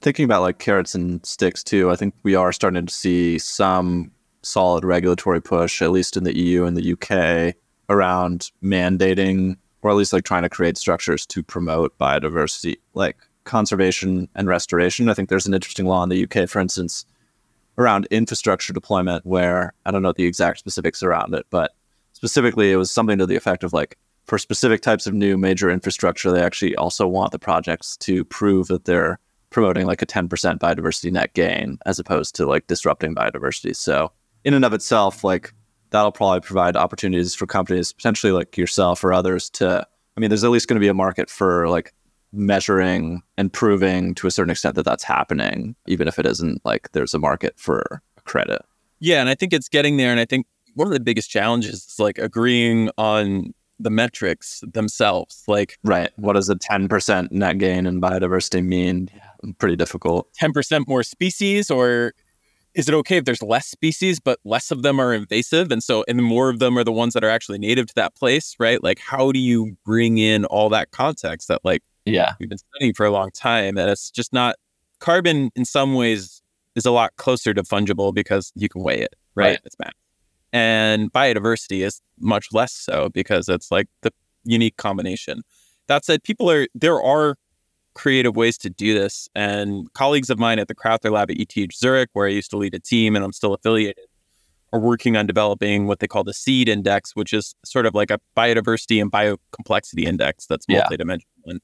[0.00, 4.10] Thinking about like carrots and sticks too, I think we are starting to see some
[4.42, 7.54] solid regulatory push, at least in the EU and the UK,
[7.88, 14.28] around mandating or at least like trying to create structures to promote biodiversity, like conservation
[14.34, 15.08] and restoration.
[15.08, 17.06] I think there's an interesting law in the UK, for instance,
[17.78, 21.72] around infrastructure deployment, where I don't know the exact specifics around it, but
[22.12, 25.70] specifically it was something to the effect of like for specific types of new major
[25.70, 29.18] infrastructure, they actually also want the projects to prove that they're
[29.50, 33.74] promoting like a 10% biodiversity net gain as opposed to like disrupting biodiversity.
[33.74, 34.12] So,
[34.44, 35.54] in and of itself, like
[35.90, 39.86] that'll probably provide opportunities for companies, potentially like yourself or others, to.
[40.16, 41.94] I mean, there's at least going to be a market for like
[42.32, 46.90] measuring and proving to a certain extent that that's happening, even if it isn't like
[46.92, 48.62] there's a market for credit.
[49.00, 49.20] Yeah.
[49.20, 50.10] And I think it's getting there.
[50.10, 55.44] And I think one of the biggest challenges is like agreeing on the metrics themselves.
[55.46, 56.10] Like Right.
[56.16, 59.08] What does a 10% net gain in biodiversity mean?
[59.58, 60.28] Pretty difficult.
[60.40, 62.12] 10% more species, or
[62.74, 65.72] is it okay if there's less species, but less of them are invasive?
[65.72, 68.14] And so, and more of them are the ones that are actually native to that
[68.14, 68.82] place, right?
[68.82, 71.82] Like, how do you bring in all that context that, like,
[72.12, 72.34] Yeah.
[72.40, 73.76] we've been studying for a long time?
[73.78, 74.56] And it's just not
[75.00, 76.42] carbon in some ways
[76.74, 79.50] is a lot closer to fungible because you can weigh it, right?
[79.50, 79.60] Right.
[79.64, 79.92] It's math.
[80.52, 84.12] And biodiversity is much less so because it's like the
[84.44, 85.42] unique combination.
[85.88, 87.36] That said, people are, there are
[87.94, 89.28] creative ways to do this.
[89.34, 92.56] And colleagues of mine at the Crowther Lab at ETH Zurich, where I used to
[92.56, 94.04] lead a team and I'm still affiliated,
[94.72, 98.10] are working on developing what they call the SEED index, which is sort of like
[98.10, 100.84] a biodiversity and biocomplexity index that's Yeah.
[100.84, 101.22] multidimensional.
[101.46, 101.60] And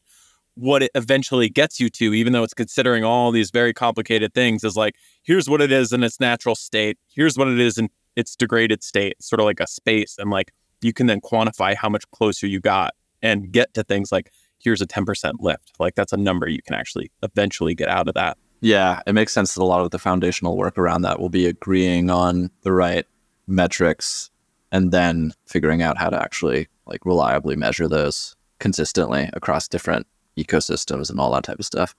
[0.54, 4.64] what it eventually gets you to, even though it's considering all these very complicated things,
[4.64, 6.98] is like, here's what it is in its natural state.
[7.08, 10.16] Here's what it is in its degraded state, sort of like a space.
[10.18, 14.12] And like, you can then quantify how much closer you got and get to things
[14.12, 15.72] like, here's a 10% lift.
[15.78, 18.38] Like, that's a number you can actually eventually get out of that.
[18.60, 21.46] Yeah, it makes sense that a lot of the foundational work around that will be
[21.46, 23.04] agreeing on the right
[23.46, 24.30] metrics
[24.72, 30.06] and then figuring out how to actually like reliably measure those consistently across different
[30.38, 31.94] ecosystems and all that type of stuff.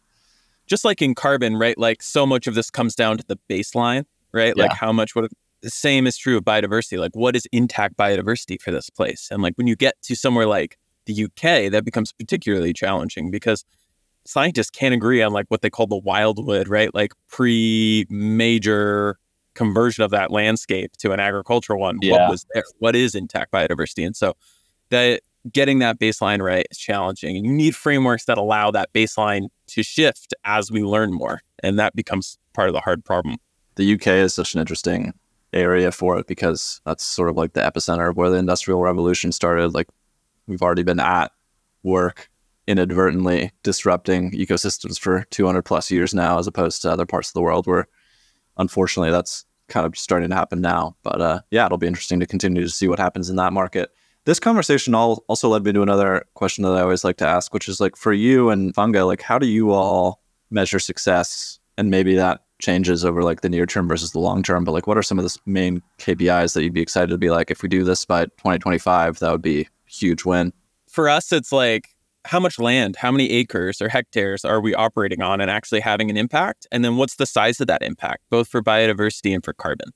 [0.68, 1.78] just like in carbon, right?
[1.78, 4.58] Like so much of this comes down to the baseline, right?
[4.58, 4.76] Like Yeah.
[4.76, 5.30] how much what
[5.62, 6.98] the same is true of biodiversity.
[7.00, 9.28] Like what is intact biodiversity for this place?
[9.32, 13.64] And like when you get to somewhere like the UK, that becomes particularly challenging because
[14.26, 16.92] scientists can't agree on like what they call the wildwood, right?
[16.96, 19.18] Like pre-major
[19.54, 22.00] conversion of that landscape to an agricultural one.
[22.02, 22.14] Yeah.
[22.14, 22.64] What was there?
[22.80, 24.06] What is intact biodiversity?
[24.06, 24.34] And so
[24.90, 25.22] that
[25.52, 27.36] getting that baseline right is challenging.
[27.36, 31.42] And you need frameworks that allow that baseline to shift as we learn more.
[31.64, 33.38] And that becomes part of the hard problem.
[33.76, 35.14] The UK is such an interesting
[35.54, 39.32] area for it because that's sort of like the epicenter of where the industrial revolution
[39.32, 39.74] started.
[39.74, 39.88] Like
[40.48, 41.32] we've already been at
[41.84, 42.30] work
[42.68, 47.42] inadvertently disrupting ecosystems for 200 plus years now, as opposed to other parts of the
[47.42, 47.88] world where
[48.58, 50.96] unfortunately that's kind of starting to happen now.
[51.04, 53.92] But uh, yeah, it'll be interesting to continue to see what happens in that market.
[54.26, 57.54] This conversation all also led me to another question that I always like to ask,
[57.54, 61.60] which is like for you and Funga, like how do you all measure success?
[61.78, 64.64] And maybe that changes over like the near term versus the long term.
[64.64, 67.30] But like, what are some of the main KPIs that you'd be excited to be
[67.30, 70.54] like, if we do this by 2025, that would be a huge win.
[70.90, 71.90] For us, it's like
[72.24, 76.10] how much land, how many acres or hectares are we operating on and actually having
[76.10, 76.66] an impact?
[76.72, 79.90] And then what's the size of that impact, both for biodiversity and for carbon?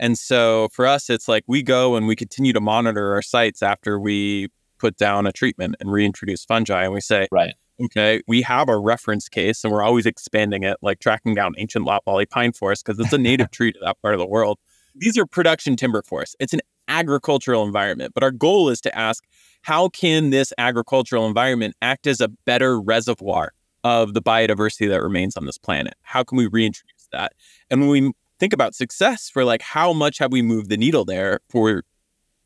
[0.00, 3.62] And so for us, it's like we go and we continue to monitor our sites
[3.62, 6.84] after we put down a treatment and reintroduce fungi.
[6.84, 7.52] And we say, Right.
[7.84, 11.84] okay, we have a reference case and we're always expanding it, like tracking down ancient
[11.84, 14.58] loblolly pine forest because it's a native tree to that part of the world.
[14.94, 16.34] These are production timber forests.
[16.40, 19.22] It's an agricultural environment, but our goal is to ask
[19.62, 23.52] how can this agricultural environment act as a better reservoir
[23.84, 25.94] of the biodiversity that remains on this planet?
[26.02, 27.32] How can we reintroduce that?
[27.70, 31.04] And when we think about success for like how much have we moved the needle
[31.04, 31.84] there for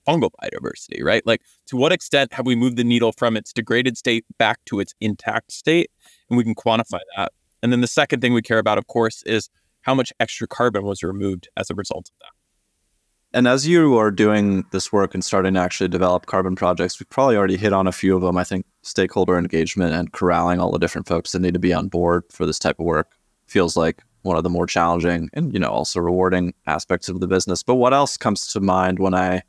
[0.06, 1.26] fungal biodiversity, right?
[1.26, 4.80] Like to what extent have we moved the needle from its degraded state back to
[4.80, 5.90] its intact state?
[6.28, 7.32] And we can quantify that.
[7.62, 9.48] And then the second thing we care about, of course, is
[9.82, 13.38] how much extra carbon was removed as a result of that.
[13.38, 17.08] And as you are doing this work and starting to actually develop carbon projects, we've
[17.08, 18.36] probably already hit on a few of them.
[18.36, 21.88] I think stakeholder engagement and corralling all the different folks that need to be on
[21.88, 23.12] board for this type of work
[23.46, 27.28] feels like one of the more challenging and you know also rewarding aspects of the
[27.28, 27.62] business.
[27.62, 29.42] But what else comes to mind when I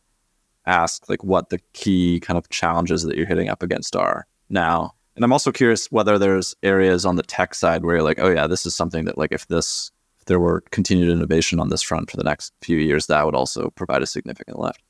[0.66, 4.92] ask like what the key kind of challenges that you're hitting up against are now?
[5.16, 8.30] And I'm also curious whether there's areas on the tech side where you're like, oh
[8.30, 11.82] yeah, this is something that like if this if there were continued innovation on this
[11.82, 14.82] front for the next few years, that would also provide a significant lift.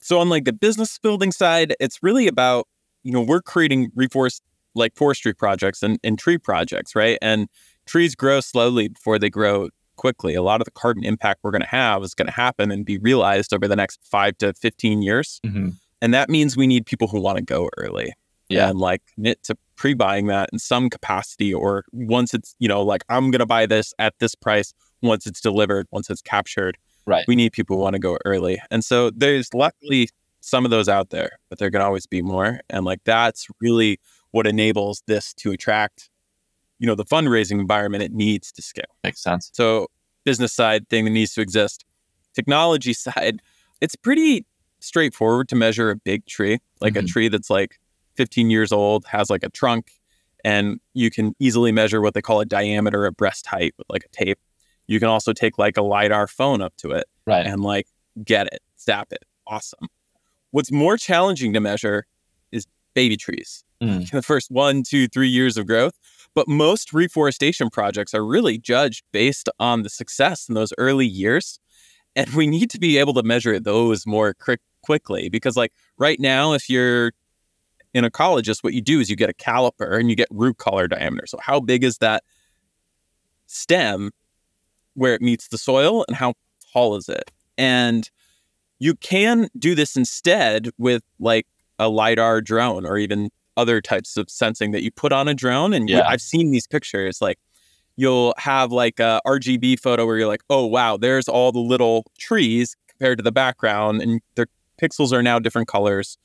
[0.00, 2.68] So on like the business building side, it's really about,
[3.02, 4.42] you know, we're creating reforest
[4.74, 7.18] like forestry projects and, and tree projects, right?
[7.22, 7.48] And
[7.86, 10.34] trees grow slowly before they grow quickly.
[10.34, 12.84] A lot of the carbon impact we're going to have is going to happen and
[12.84, 15.40] be realized over the next five to 15 years.
[15.44, 15.70] Mm-hmm.
[16.02, 18.12] And that means we need people who want to go early.
[18.48, 18.68] Yeah.
[18.68, 22.82] And like commit to pre buying that in some capacity or once it's, you know,
[22.82, 26.76] like I'm going to buy this at this price once it's delivered, once it's captured.
[27.06, 27.24] Right.
[27.26, 28.60] We need people who want to go early.
[28.70, 30.08] And so there's luckily
[30.40, 32.60] some of those out there, but there can always be more.
[32.68, 33.98] And like that's really
[34.30, 36.10] what enables this to attract,
[36.78, 38.84] you know, the fundraising environment it needs to scale.
[39.02, 39.50] Makes sense.
[39.54, 39.88] So
[40.24, 41.84] business side thing that needs to exist.
[42.34, 43.40] Technology side,
[43.80, 44.46] it's pretty
[44.80, 47.06] straightforward to measure a big tree, like a Mhm.
[47.08, 47.78] tree that's like
[48.16, 49.92] 15 years old, has like a trunk,
[50.44, 54.04] and you can easily measure what they call a diameter at breast height with like
[54.04, 54.38] a tape.
[54.86, 57.46] You can also take like a LiDAR phone up to it Right.
[57.46, 57.86] and like
[58.24, 59.24] get it, zap it.
[59.46, 59.88] Awesome.
[60.50, 62.06] What's more challenging to measure
[62.52, 63.64] is baby trees.
[63.82, 64.08] Mm.
[64.12, 65.94] The first one, two, three years of growth.
[66.34, 71.60] But most reforestation projects are really judged based on the success in those early years.
[72.16, 76.18] And we need to be able to measure those more quick, quickly because, like, right
[76.20, 77.12] now, if you're
[77.92, 80.88] in ecologist, what you do is you get a caliper and you get root collar
[80.88, 81.26] diameter.
[81.26, 82.24] So, how big is that
[83.46, 84.10] stem
[84.94, 86.34] where it meets the soil and how
[86.72, 87.30] tall is it?
[87.56, 88.08] And
[88.78, 91.46] you can do this instead with like
[91.78, 95.72] a LiDAR drone or even other types of sensing that you put on a drone.
[95.72, 96.06] And Yeah.
[96.06, 97.38] I've seen these pictures like
[97.96, 102.04] you'll have like a RGB photo where you're like, oh, wow, there's all the little
[102.18, 104.46] trees compared to the background and their
[104.80, 106.18] pixels are now different colors.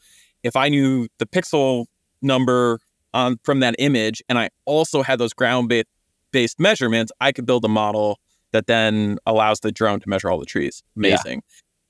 [0.43, 1.85] If I knew the pixel
[2.21, 2.79] number
[3.13, 5.85] on from that image and I also had those ground ba-
[6.31, 8.19] based measurements, I could build a model
[8.51, 10.81] that then allows the drone to measure all the trees.
[10.95, 11.09] Yeah.
[11.09, 11.43] Amazing.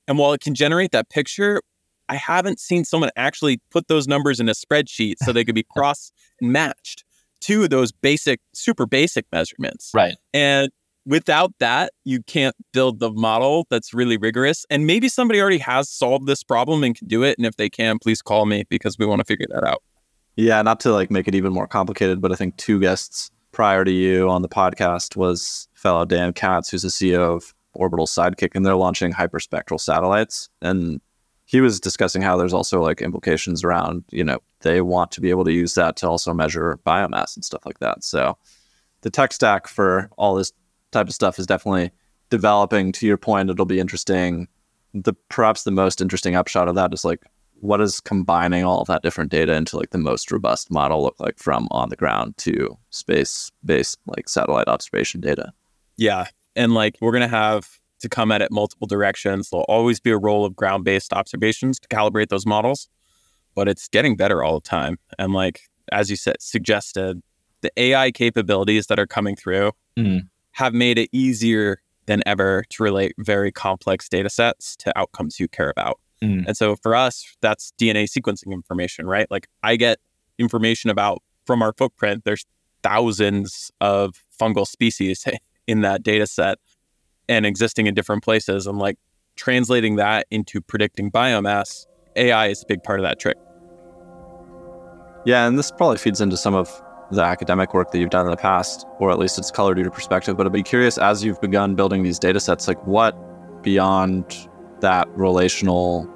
[0.06, 1.62] And while it can generate that picture,
[2.10, 5.62] I haven't seen someone actually put those numbers in a spreadsheet so they could be
[5.70, 7.04] cross and matched
[7.42, 9.92] to those basic, super basic measurements.
[9.94, 10.16] Right.
[10.34, 10.70] And
[11.06, 14.66] without that, you can't build the model that's really rigorous.
[14.70, 17.38] And maybe somebody already has solved this problem and can do it.
[17.38, 19.82] And if they can, please call me because we want to figure that out.
[20.34, 23.84] Yeah, not to like make it even more complicated, but I think two guests prior
[23.84, 28.54] to you on the podcast was fellow Dan Katz, who's the CEO of Orbital Sidekick,
[28.54, 30.48] and they're launching hyperspectral satellites.
[30.60, 31.00] And
[31.50, 35.30] he was discussing how there's also like implications around, you know, they want to be
[35.30, 38.04] able to use that to also measure biomass and stuff like that.
[38.04, 38.38] So
[39.00, 40.52] the tech stack for all this
[40.92, 41.90] type of stuff is definitely
[42.28, 42.92] developing.
[42.92, 44.46] To your point, it'll be interesting.
[44.94, 48.86] The perhaps the most interesting upshot of that is like what does combining all of
[48.86, 52.36] that different data into like the most robust model look like from on the ground
[52.36, 55.52] to space based like satellite observation data
[55.96, 56.26] Yeah.
[56.54, 59.50] And like we're to have to come at it multiple directions.
[59.50, 62.88] There'll always be a role of ground based observations to calibrate those models,
[63.54, 64.98] but it's getting better all the time.
[65.18, 65.60] And like,
[65.92, 67.22] as you said, suggested,
[67.62, 70.28] the AI capabilities that are coming through Mhm.
[70.52, 75.46] have made it easier than ever to relate very complex data sets to outcomes you
[75.46, 76.00] care about.
[76.22, 76.44] Mhm.
[76.46, 79.30] And so for us, that's DNA sequencing information, right?
[79.30, 79.98] Like I get
[80.38, 82.46] information about from our footprint, there's
[82.82, 85.24] thousands of fungal species
[85.66, 86.58] in that data set
[87.30, 88.66] and existing in different places.
[88.66, 88.98] And like
[89.36, 93.38] translating that into predicting biomass, AI is a big part of that trick.
[95.24, 98.30] yeah and this probably feeds into some of the academic work that you've done in
[98.30, 101.40] the past or at least it's colored your perspective but i'd be curious as you've
[101.40, 103.14] begun building these data sets like what
[103.62, 104.48] beyond
[104.80, 106.08] that relational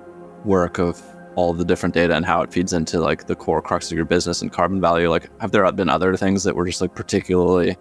[0.45, 1.03] work of
[1.37, 4.07] all the different data and how it feeds into like the core crux of your
[4.07, 7.77] business and carbon value like have there been other things that were just like particularly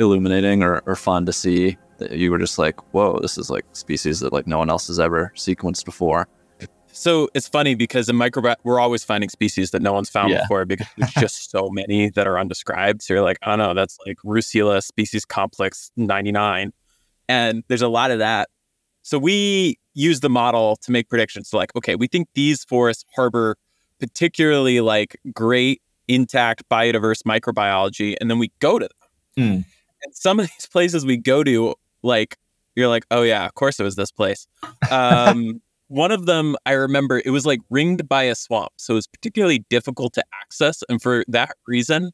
[0.00, 3.64] illuminating or, or fun to see that you were just like whoa this is like
[3.72, 6.26] species that like no one else has ever sequenced before
[6.92, 10.40] So it's funny because in microbi we're always finding species that no one's found Yeah.
[10.42, 13.02] before because there's just so many that are undescribed.
[13.02, 16.72] So you're like, oh no, that's like Russula species complex 99.
[17.28, 18.48] And there's a lot of that.
[19.02, 21.48] So we use the model to make predictions.
[21.48, 23.56] So like, okay, we think these forests harbor
[24.00, 28.16] particularly like great intact biodiverse microbiology.
[28.20, 28.98] And then we go to them.
[29.36, 29.60] Hmm.
[30.02, 32.36] And some of these places we go to, like,
[32.76, 34.46] you're like, oh yeah, of course it was this place.
[34.90, 38.96] Um, one of them, I remember, it was like ringed by a swamp, so it
[38.96, 42.12] was particularly difficult to access, and for that reason,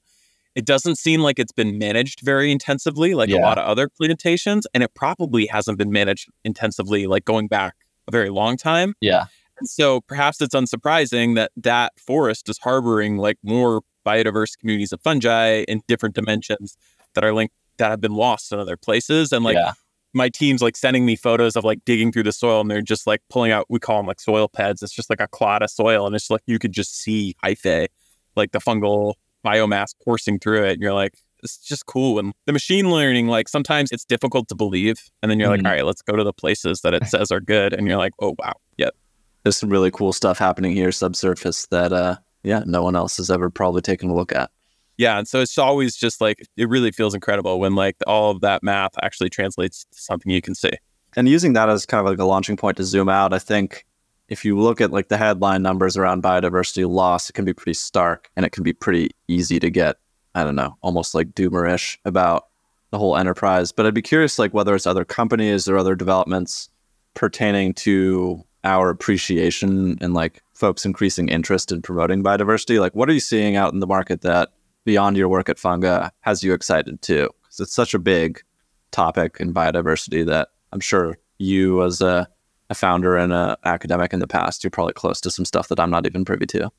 [0.54, 3.36] it doesn't seem like it's been managed very intensively, like Yeah.
[3.38, 7.74] a lot of other plantations, and it probably hasn't been managed intensively, like going back
[8.08, 8.94] a very long time.
[9.02, 9.26] yeah
[9.58, 15.00] And so perhaps it's unsurprising that that forest is harboring like more biodiverse communities of
[15.02, 16.76] fungi in different dimensions
[17.14, 19.32] that are linked that have been lost in other places.
[19.32, 19.72] And like yeah
[20.14, 23.06] my team's like sending me photos of like digging through the soil and they're just
[23.06, 24.82] like pulling out, we call them like soil pads.
[24.82, 26.06] It's just like a clod of soil.
[26.06, 27.88] And it's like you could just see hyphae,
[28.34, 30.72] like the fungal biomass coursing through it.
[30.74, 32.18] And you're like, it's just cool.
[32.18, 35.02] And the machine learning, like sometimes it's difficult to believe.
[35.22, 35.58] And then you're Mhm.
[35.58, 37.74] like, all right, let's go to the places that it says are good.
[37.74, 38.54] And you're like, oh, wow.
[38.78, 38.94] Yep.
[39.42, 43.30] there's some really cool stuff happening here subsurface that uh yeah no one else has
[43.30, 44.50] ever probably taken a look at
[44.98, 45.18] Yeah.
[45.18, 48.62] And so it's always just like, it really feels incredible when like all of that
[48.62, 50.70] math actually translates to something you can see.
[51.16, 53.86] and using that as kind of like a launching point to zoom out i think
[54.28, 57.74] if you look at like the headline numbers around biodiversity loss it can be pretty
[57.74, 59.96] stark and it can be pretty easy to get
[60.34, 62.46] i don't know almost like doomerish about
[62.90, 66.68] the whole enterprise but i'd be curious like whether it's other companies or other developments
[67.14, 73.12] pertaining to our appreciation and like folks increasing interest in promoting biodiversity like what are
[73.14, 74.50] you seeing out in the market that
[74.86, 78.40] beyond your work at funga has you excited too because it's such a big
[78.90, 82.26] topic in biodiversity that i'm sure you as a,
[82.70, 85.78] a founder and a academic in the past you're probably close to some stuff that
[85.78, 86.70] i'm not even privy to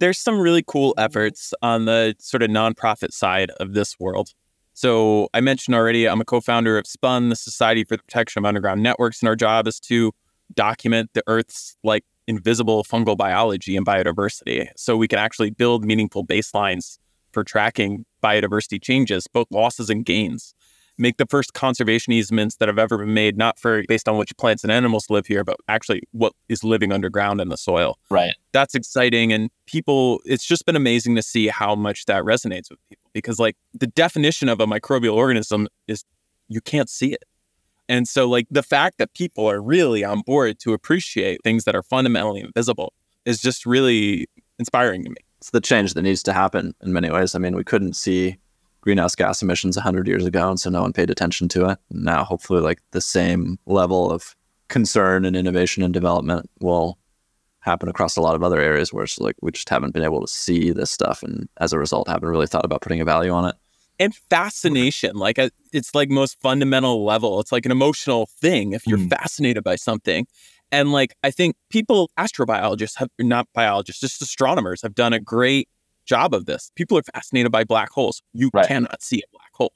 [0.00, 4.30] there's some really cool efforts on the sort of nonprofit side of this world.
[4.72, 8.46] So I mentioned already, I'm a co-founder of SPUN, the Society for the Protection of
[8.46, 10.12] Underground Networks, and our job is to
[10.54, 16.24] document the Earth's like invisible fungal biology and biodiversity, so we can actually build meaningful
[16.24, 16.98] baselines
[17.32, 20.54] for tracking biodiversity changes, both losses and gains.
[21.00, 24.36] make the first conservation easements that have ever been made, not for based on which
[24.36, 27.98] plants and animals live here, but actually what is living underground in the soil.
[28.10, 28.34] Right.
[28.52, 29.32] That's exciting.
[29.32, 33.38] And people, it's just been amazing to see how much that resonates with people because,
[33.38, 36.04] like, the definition of a microbial organism is
[36.48, 37.24] you can't see it.
[37.88, 41.74] And so, like, the fact that people are really on board to appreciate things that
[41.74, 42.92] are fundamentally invisible
[43.24, 44.28] is just really
[44.58, 45.16] inspiring to me.
[45.40, 47.34] It's the change that needs to happen in many ways.
[47.34, 48.36] I mean, we couldn't see
[48.80, 52.24] greenhouse gas emissions 100 years ago and so no one paid attention to it now
[52.24, 54.34] hopefully like the same level of
[54.68, 56.98] concern and innovation and development will
[57.60, 60.20] happen across a lot of other areas where it's like we just haven't been able
[60.20, 63.30] to see this stuff and as a result haven't really thought about putting a value
[63.30, 63.54] on it
[63.98, 68.86] and fascination like a, it's like most fundamental level it's like an emotional thing if
[68.86, 69.10] you're mm.
[69.10, 70.26] fascinated by something
[70.72, 75.68] and like i think people astrobiologists have not biologists just astronomers have done a great
[76.10, 76.72] job of this.
[76.74, 78.20] People are fascinated by black holes.
[78.32, 78.66] You right.
[78.66, 79.72] cannot see a black hole.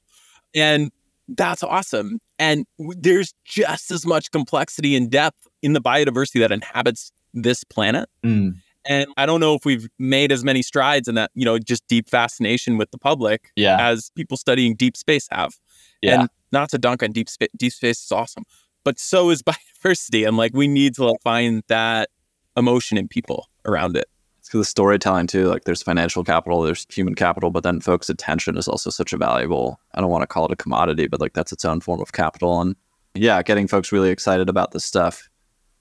[0.54, 0.90] And
[1.28, 2.18] that's awesome.
[2.38, 8.08] And there's just as much complexity and depth in the biodiversity that inhabits this planet.
[8.24, 8.56] Mm.
[8.86, 11.86] And I don't know if we've made as many strides in that, you know, just
[11.86, 13.76] deep fascination with the public yeah.
[13.80, 15.54] as people studying deep space have.
[16.02, 16.20] Yeah.
[16.20, 18.44] And not to dunk on deep space, deep space is awesome,
[18.84, 19.42] but so is
[19.84, 20.26] biodiversity.
[20.26, 22.10] And like we need to like, find that
[22.56, 24.06] emotion in people around it
[24.38, 25.48] It's because the storytelling too.
[25.48, 29.16] Like there's financial capital, there's human capital, but then folks' attention is also such a
[29.16, 29.80] valuable.
[29.94, 32.12] I don't want to call it a commodity, but like that's its own form of
[32.12, 32.60] capital.
[32.60, 32.76] And
[33.14, 35.28] yeah, getting folks really excited about this stuff,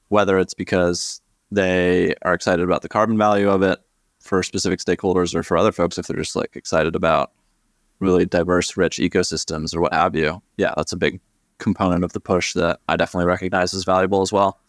[0.08, 3.80] whether it's because they are excited about the carbon value of it
[4.20, 7.32] for specific stakeholders or for other folks if they're just like excited about
[8.00, 10.42] really diverse, rich ecosystems or what have you.
[10.58, 11.20] Yeah, that's a big
[11.60, 14.60] component of the push that I definitely recognize as valuable as well.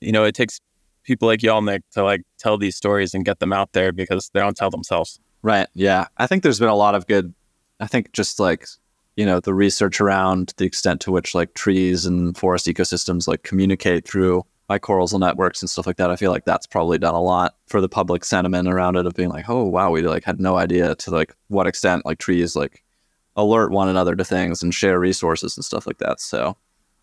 [0.00, 0.60] You know, it takes
[1.04, 4.30] people like y'all, Nick, to like tell these stories and get them out there because
[4.34, 5.20] they don't tell themselves.
[5.42, 5.68] Right.
[5.74, 6.06] Yeah.
[6.18, 7.32] I think there's been a lot of good,
[7.80, 8.66] I think just like,
[9.16, 13.42] you know, the research around the extent to which like trees and forest ecosystems like
[13.44, 16.10] communicate through mycorrhizal networks and stuff like that.
[16.10, 19.14] I feel like that's probably done a lot for the public sentiment around it of
[19.14, 22.56] being like, oh wow, we like had no idea to like what extent like trees
[22.56, 22.82] like
[23.36, 26.20] alert one another to things and share resources and stuff like that.
[26.20, 26.56] So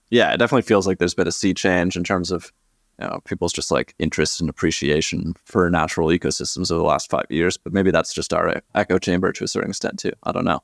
[0.09, 2.51] yeah, it definitely feels like there's been a sea change in terms of
[2.99, 7.25] you know, people's just like interest and appreciation for natural ecosystems over the last five
[7.29, 7.57] years.
[7.57, 10.11] But maybe that's just our echo chamber to a certain extent too.
[10.23, 10.61] I don't know.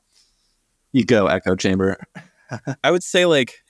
[0.92, 1.96] You go echo chamber.
[2.84, 3.62] I would say like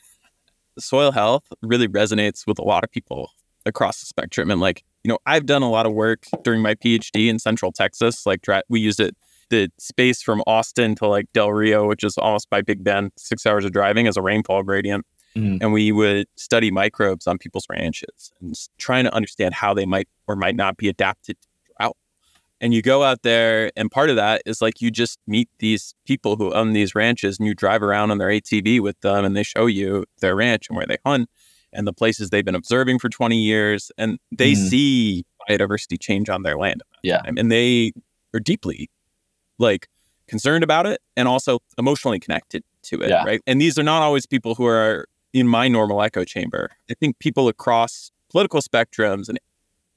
[0.79, 3.31] soil health really resonates with a lot of people
[3.67, 4.51] across the spectrum.
[4.51, 7.73] And like, you know, I've done a lot of work during my PhD in Central
[7.73, 8.27] Texas.
[8.27, 9.17] Like, we used it
[9.51, 13.45] the space from Austin to like Del Rio, which is almost by Big Bend, six
[13.45, 15.05] hours of driving as a rainfall gradient.
[15.37, 15.59] Mm-hmm.
[15.61, 20.09] And we would study microbes on people's ranches and trying to understand how they might
[20.27, 21.49] or might not be adapted to
[21.79, 21.97] drought.
[22.61, 25.95] And you go out there, and part of that is like you just meet these
[26.05, 29.37] people who own these ranches and you drive around on their ATV with them and
[29.37, 31.29] they show you their ranch and where they hunt
[31.73, 33.93] and the places they've been observing for 20 years.
[33.97, 34.67] And they mm-hmm.
[34.67, 36.83] see biodiversity change on their land.
[37.05, 37.23] Yeah.
[37.25, 37.93] And they
[38.35, 38.91] are deeply
[39.61, 39.89] like
[40.27, 43.11] concerned about it and also emotionally connected to it.
[43.11, 43.25] Yeah.
[43.25, 43.41] Right.
[43.47, 46.71] And these are not always people who are in my normal echo chamber.
[46.91, 49.39] I think people across political spectrums and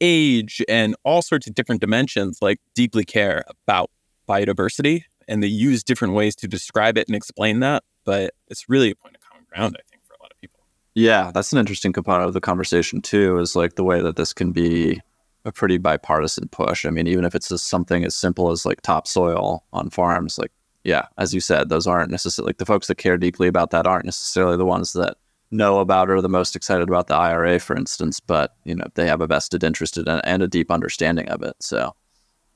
[0.01, 3.89] age and all sorts of different dimensions like deeply care about
[4.27, 7.83] biodiversity and they use different ways to describe it and explain that.
[8.03, 10.59] But it's really a point of common ground, I think, for a lot of people.
[10.93, 14.33] Yeah, that's an interesting component of the conversation too, is like the way that this
[14.33, 15.01] can be
[15.45, 16.85] a pretty bipartisan push.
[16.85, 20.51] I mean, even if it's just something as simple as like topsoil on farms, like
[20.83, 23.87] yeah, as you said, those aren't necessarily like the folks that care deeply about that
[23.87, 25.15] aren't necessarily the ones that
[25.51, 29.07] know about or the most excited about the IRA, for instance, but you know they
[29.07, 31.55] have a vested interest in it and a deep understanding of it.
[31.59, 31.95] So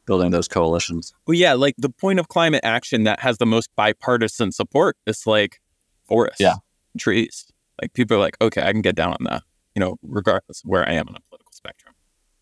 [0.06, 1.14] building those coalitions.
[1.28, 5.28] Well, yeah, like the point of climate action that has the most bipartisan support is
[5.28, 5.62] like
[6.06, 6.56] forests, yeah,
[6.98, 7.46] trees.
[7.82, 9.44] Like people are like, okay, I can get down on that,
[9.76, 11.94] you know, regardless of where I am on a political spectrum.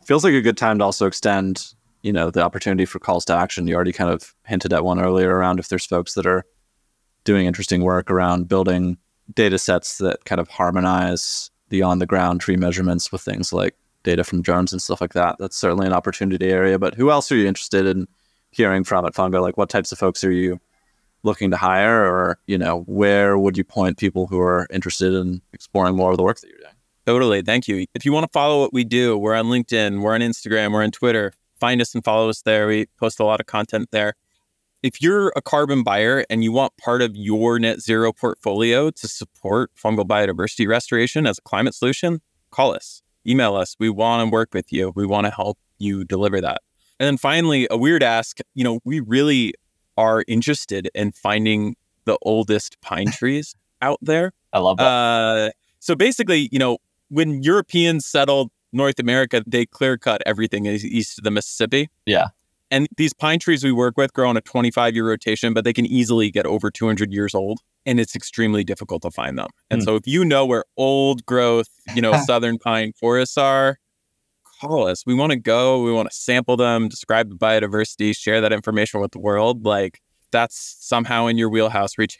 [0.06, 3.34] Feels like a good time to also extend, you know, the opportunity for calls to
[3.34, 3.68] action.
[3.68, 6.46] You already kind of hinted at one earlier around if there's folks that are
[7.24, 8.98] doing interesting work around building
[9.34, 13.76] data sets that kind of harmonize the on the ground tree measurements with things like
[14.04, 15.38] data from drones and stuff like that.
[15.40, 16.78] That's certainly an opportunity area.
[16.78, 18.08] But who else are you interested in
[18.52, 19.42] hearing from at Funga?
[19.42, 20.60] Like what types of folks are you
[21.24, 25.42] looking to hire or, you know, where would you point people who are interested in
[25.52, 26.75] exploring more of the work that you're doing?
[27.06, 27.42] Totally.
[27.42, 27.86] Thank you.
[27.94, 30.84] If you want to follow what we do, we're on LinkedIn, we're on Instagram, we're
[30.84, 31.34] on Twitter.
[31.60, 32.68] Find us and follow us there.
[32.68, 34.16] We post a lot of content there
[34.86, 39.08] if you're a carbon buyer and you want part of your net zero portfolio to
[39.08, 43.76] support fungal biodiversity restoration as a climate solution, call us, email us.
[43.80, 44.94] We want to work with you.
[44.96, 46.62] We want to help you deliver that.
[47.00, 49.56] And then finally, a weird ask, you know, we really
[49.98, 54.34] are interested in finding the oldest pine trees out there.
[54.54, 54.84] I love that.
[54.84, 55.50] Uh,
[55.80, 56.78] so basically, you know,
[57.10, 61.90] when Europeans settled North America, they clear cut everything east of the Mississippi.
[62.06, 62.28] Yeah.
[62.72, 65.74] And these pine trees we work with grow on a 25 year rotation, but they
[65.74, 67.60] can easily get over 200 years old.
[67.86, 69.48] And it's extremely difficult to find them.
[69.70, 69.86] And Hmm.
[69.86, 73.78] so if you know where old growth, you know, southern pine forests are,
[74.60, 75.06] call us.
[75.06, 75.84] We want to go.
[75.84, 79.64] We want to sample them, describe the biodiversity, share that information with the world.
[79.66, 80.02] Like
[80.32, 81.98] that's somehow in your wheelhouse.
[81.98, 82.18] Reach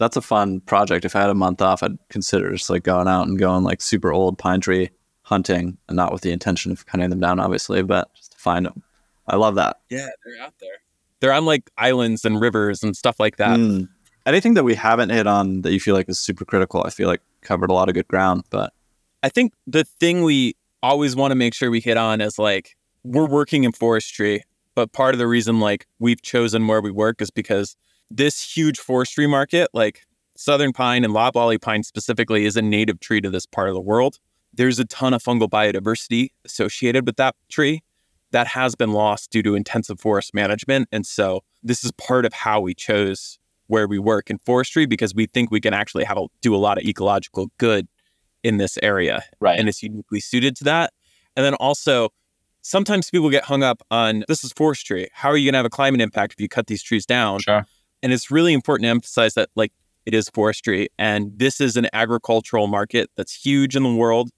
[0.00, 1.04] That's a fun project.
[1.04, 3.82] If I had a month off, I'd consider just like going out and going like
[3.82, 4.90] super old pine tree
[5.22, 8.64] hunting, and not with the intention of cutting them down, obviously, but just to find
[8.66, 8.82] them.
[9.28, 9.76] I love that.
[9.90, 10.78] Yeah, they're out there.
[11.20, 13.58] They're on like islands and rivers and stuff like that.
[13.58, 13.88] Mm.
[14.24, 16.82] Anything that we haven't hit on that you feel like is super critical?
[16.84, 18.72] I feel like covered a lot of good ground, but
[19.22, 22.76] I think the thing we always want to make sure we hit on is like
[23.04, 24.44] we're working in forestry,
[24.74, 27.76] but part of the reason like we've chosen where we work is because
[28.10, 30.02] this huge forestry market, like
[30.36, 33.80] southern pine and loblolly pine specifically, is a native tree to this part of the
[33.80, 34.18] world.
[34.52, 37.82] There's a ton of fungal biodiversity associated with that tree
[38.32, 40.88] that has been lost due to intensive forest management.
[40.92, 45.14] And so this is part of how we chose where we work in forestry because
[45.14, 47.86] we think we can actually have a, do a lot of ecological good
[48.42, 49.58] in this area right.
[49.58, 50.92] and it's uniquely suited to that.
[51.36, 52.08] And then also,
[52.62, 55.08] sometimes people get hung up on this is forestry.
[55.12, 57.40] How are you going to have a climate impact if you cut these trees down?
[57.40, 57.66] sure.
[58.02, 59.72] And it's really important to emphasize that, like,
[60.06, 64.30] it is forestry and this is an agricultural market that's huge in the world.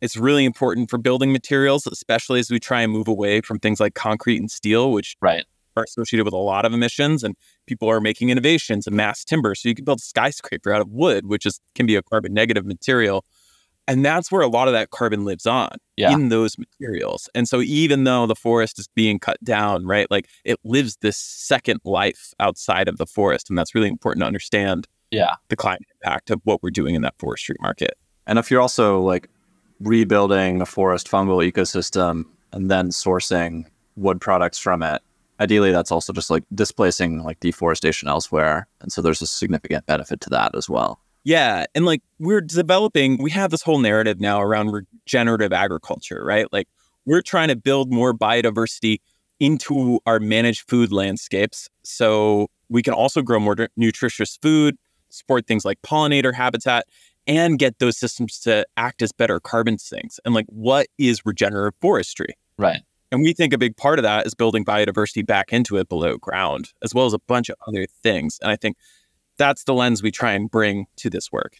[0.00, 3.78] It's really important for building materials, especially as we try and move away from things
[3.78, 5.44] like concrete and steel, which Right.
[5.76, 7.22] are associated with a lot of emissions.
[7.22, 9.54] And people are making innovations in mass timber.
[9.54, 12.34] So you can build a skyscraper out of wood, which is can be a carbon
[12.34, 13.24] negative material.
[13.88, 16.12] And that's where a lot of that carbon lives on Yeah.
[16.12, 17.28] in those materials.
[17.34, 21.16] And so even though the forest is being cut down, right, like it lives this
[21.16, 23.48] second life outside of the forest.
[23.50, 25.34] And that's really important to understand Yeah.
[25.48, 27.94] the climate impact of what we're doing in that forestry market.
[28.26, 29.28] And if you're also like
[29.80, 33.64] rebuilding a forest fungal ecosystem and then sourcing
[33.96, 35.02] wood products from it,
[35.40, 38.68] ideally that's also just like displacing like deforestation elsewhere.
[38.80, 41.00] And so there's a significant benefit to that as well.
[41.24, 41.66] Yeah.
[41.74, 46.46] And like we're developing, we have this whole narrative now around regenerative agriculture, right?
[46.52, 46.68] Like
[47.04, 48.98] we're trying to build more biodiversity
[49.40, 54.76] into our managed food landscapes so we can also grow more nutritious food,
[55.10, 56.86] support things like pollinator habitat,
[57.26, 60.18] and get those systems to act as better carbon sinks.
[60.24, 62.36] And like, what is regenerative forestry?
[62.58, 62.82] Right.
[63.10, 66.16] And we think a big part of that is building biodiversity back into it below
[66.16, 68.38] ground, as well as a bunch of other things.
[68.40, 68.76] And I think
[69.42, 71.56] that's the lens we try and bring to this work.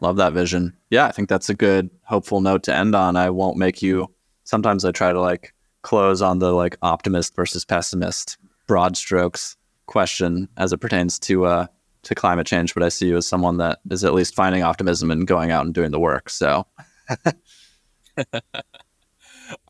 [0.00, 0.74] Love that vision.
[0.88, 3.14] Yeah, I think that's a good hopeful note to end on.
[3.14, 4.08] I won't make you
[4.44, 10.48] sometimes I try to like close on the like optimist versus pessimist broad strokes question
[10.56, 11.66] as it pertains to uh
[12.04, 15.10] to climate change, but I see you as someone that is at least finding optimism
[15.10, 16.30] and going out and doing the work.
[16.30, 16.66] So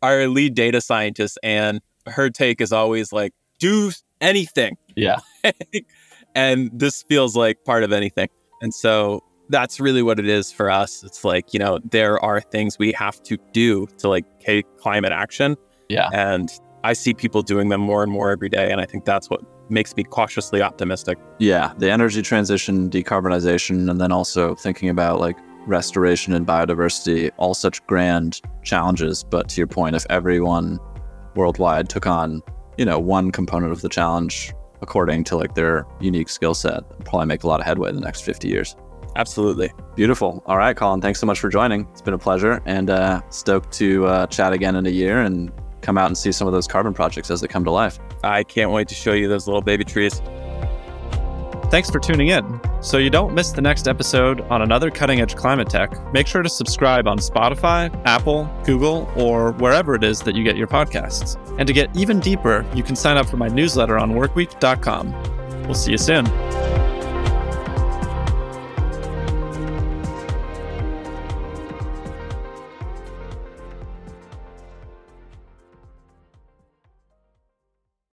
[0.02, 3.90] Our lead data scientist, and her take is always like, do
[4.20, 4.76] anything.
[4.94, 5.18] yeah.
[6.36, 8.28] and this feels like part of anything.
[8.62, 11.02] And so that's really what it is for us.
[11.02, 15.12] It's like, you know, there are things we have to do to like take climate
[15.12, 15.56] action.
[15.88, 16.10] Yeah.
[16.12, 16.50] And
[16.84, 18.70] I see people doing them more and more every day.
[18.70, 21.18] And I think that's what makes me cautiously optimistic.
[21.38, 27.54] Yeah, the energy transition, decarbonization, and then also thinking about like restoration and biodiversity, all
[27.54, 29.24] such grand challenges.
[29.24, 30.78] But to your point, if everyone
[31.34, 32.42] worldwide took on,
[32.78, 37.26] you know, one component of the challenge according to like their unique skill set, probably
[37.26, 38.76] make a lot of headway in the next 50 years.
[39.16, 39.72] Absolutely.
[39.94, 40.42] Beautiful.
[40.46, 41.88] All right, Colin, thanks so much for joining.
[41.92, 45.50] It's been a pleasure and uh, stoked to uh, chat again in a year and
[45.80, 47.98] come out and see some of those carbon projects as they come to life.
[48.22, 50.20] I can't wait to show you those little baby trees.
[51.70, 52.60] Thanks for tuning in.
[52.80, 56.42] So you don't miss the next episode on another cutting edge climate tech, make sure
[56.42, 61.36] to subscribe on Spotify, Apple, Google, or wherever it is that you get your podcasts.
[61.58, 65.64] And to get even deeper, you can sign up for my newsletter on workweek.com.
[65.64, 66.26] We'll see you soon.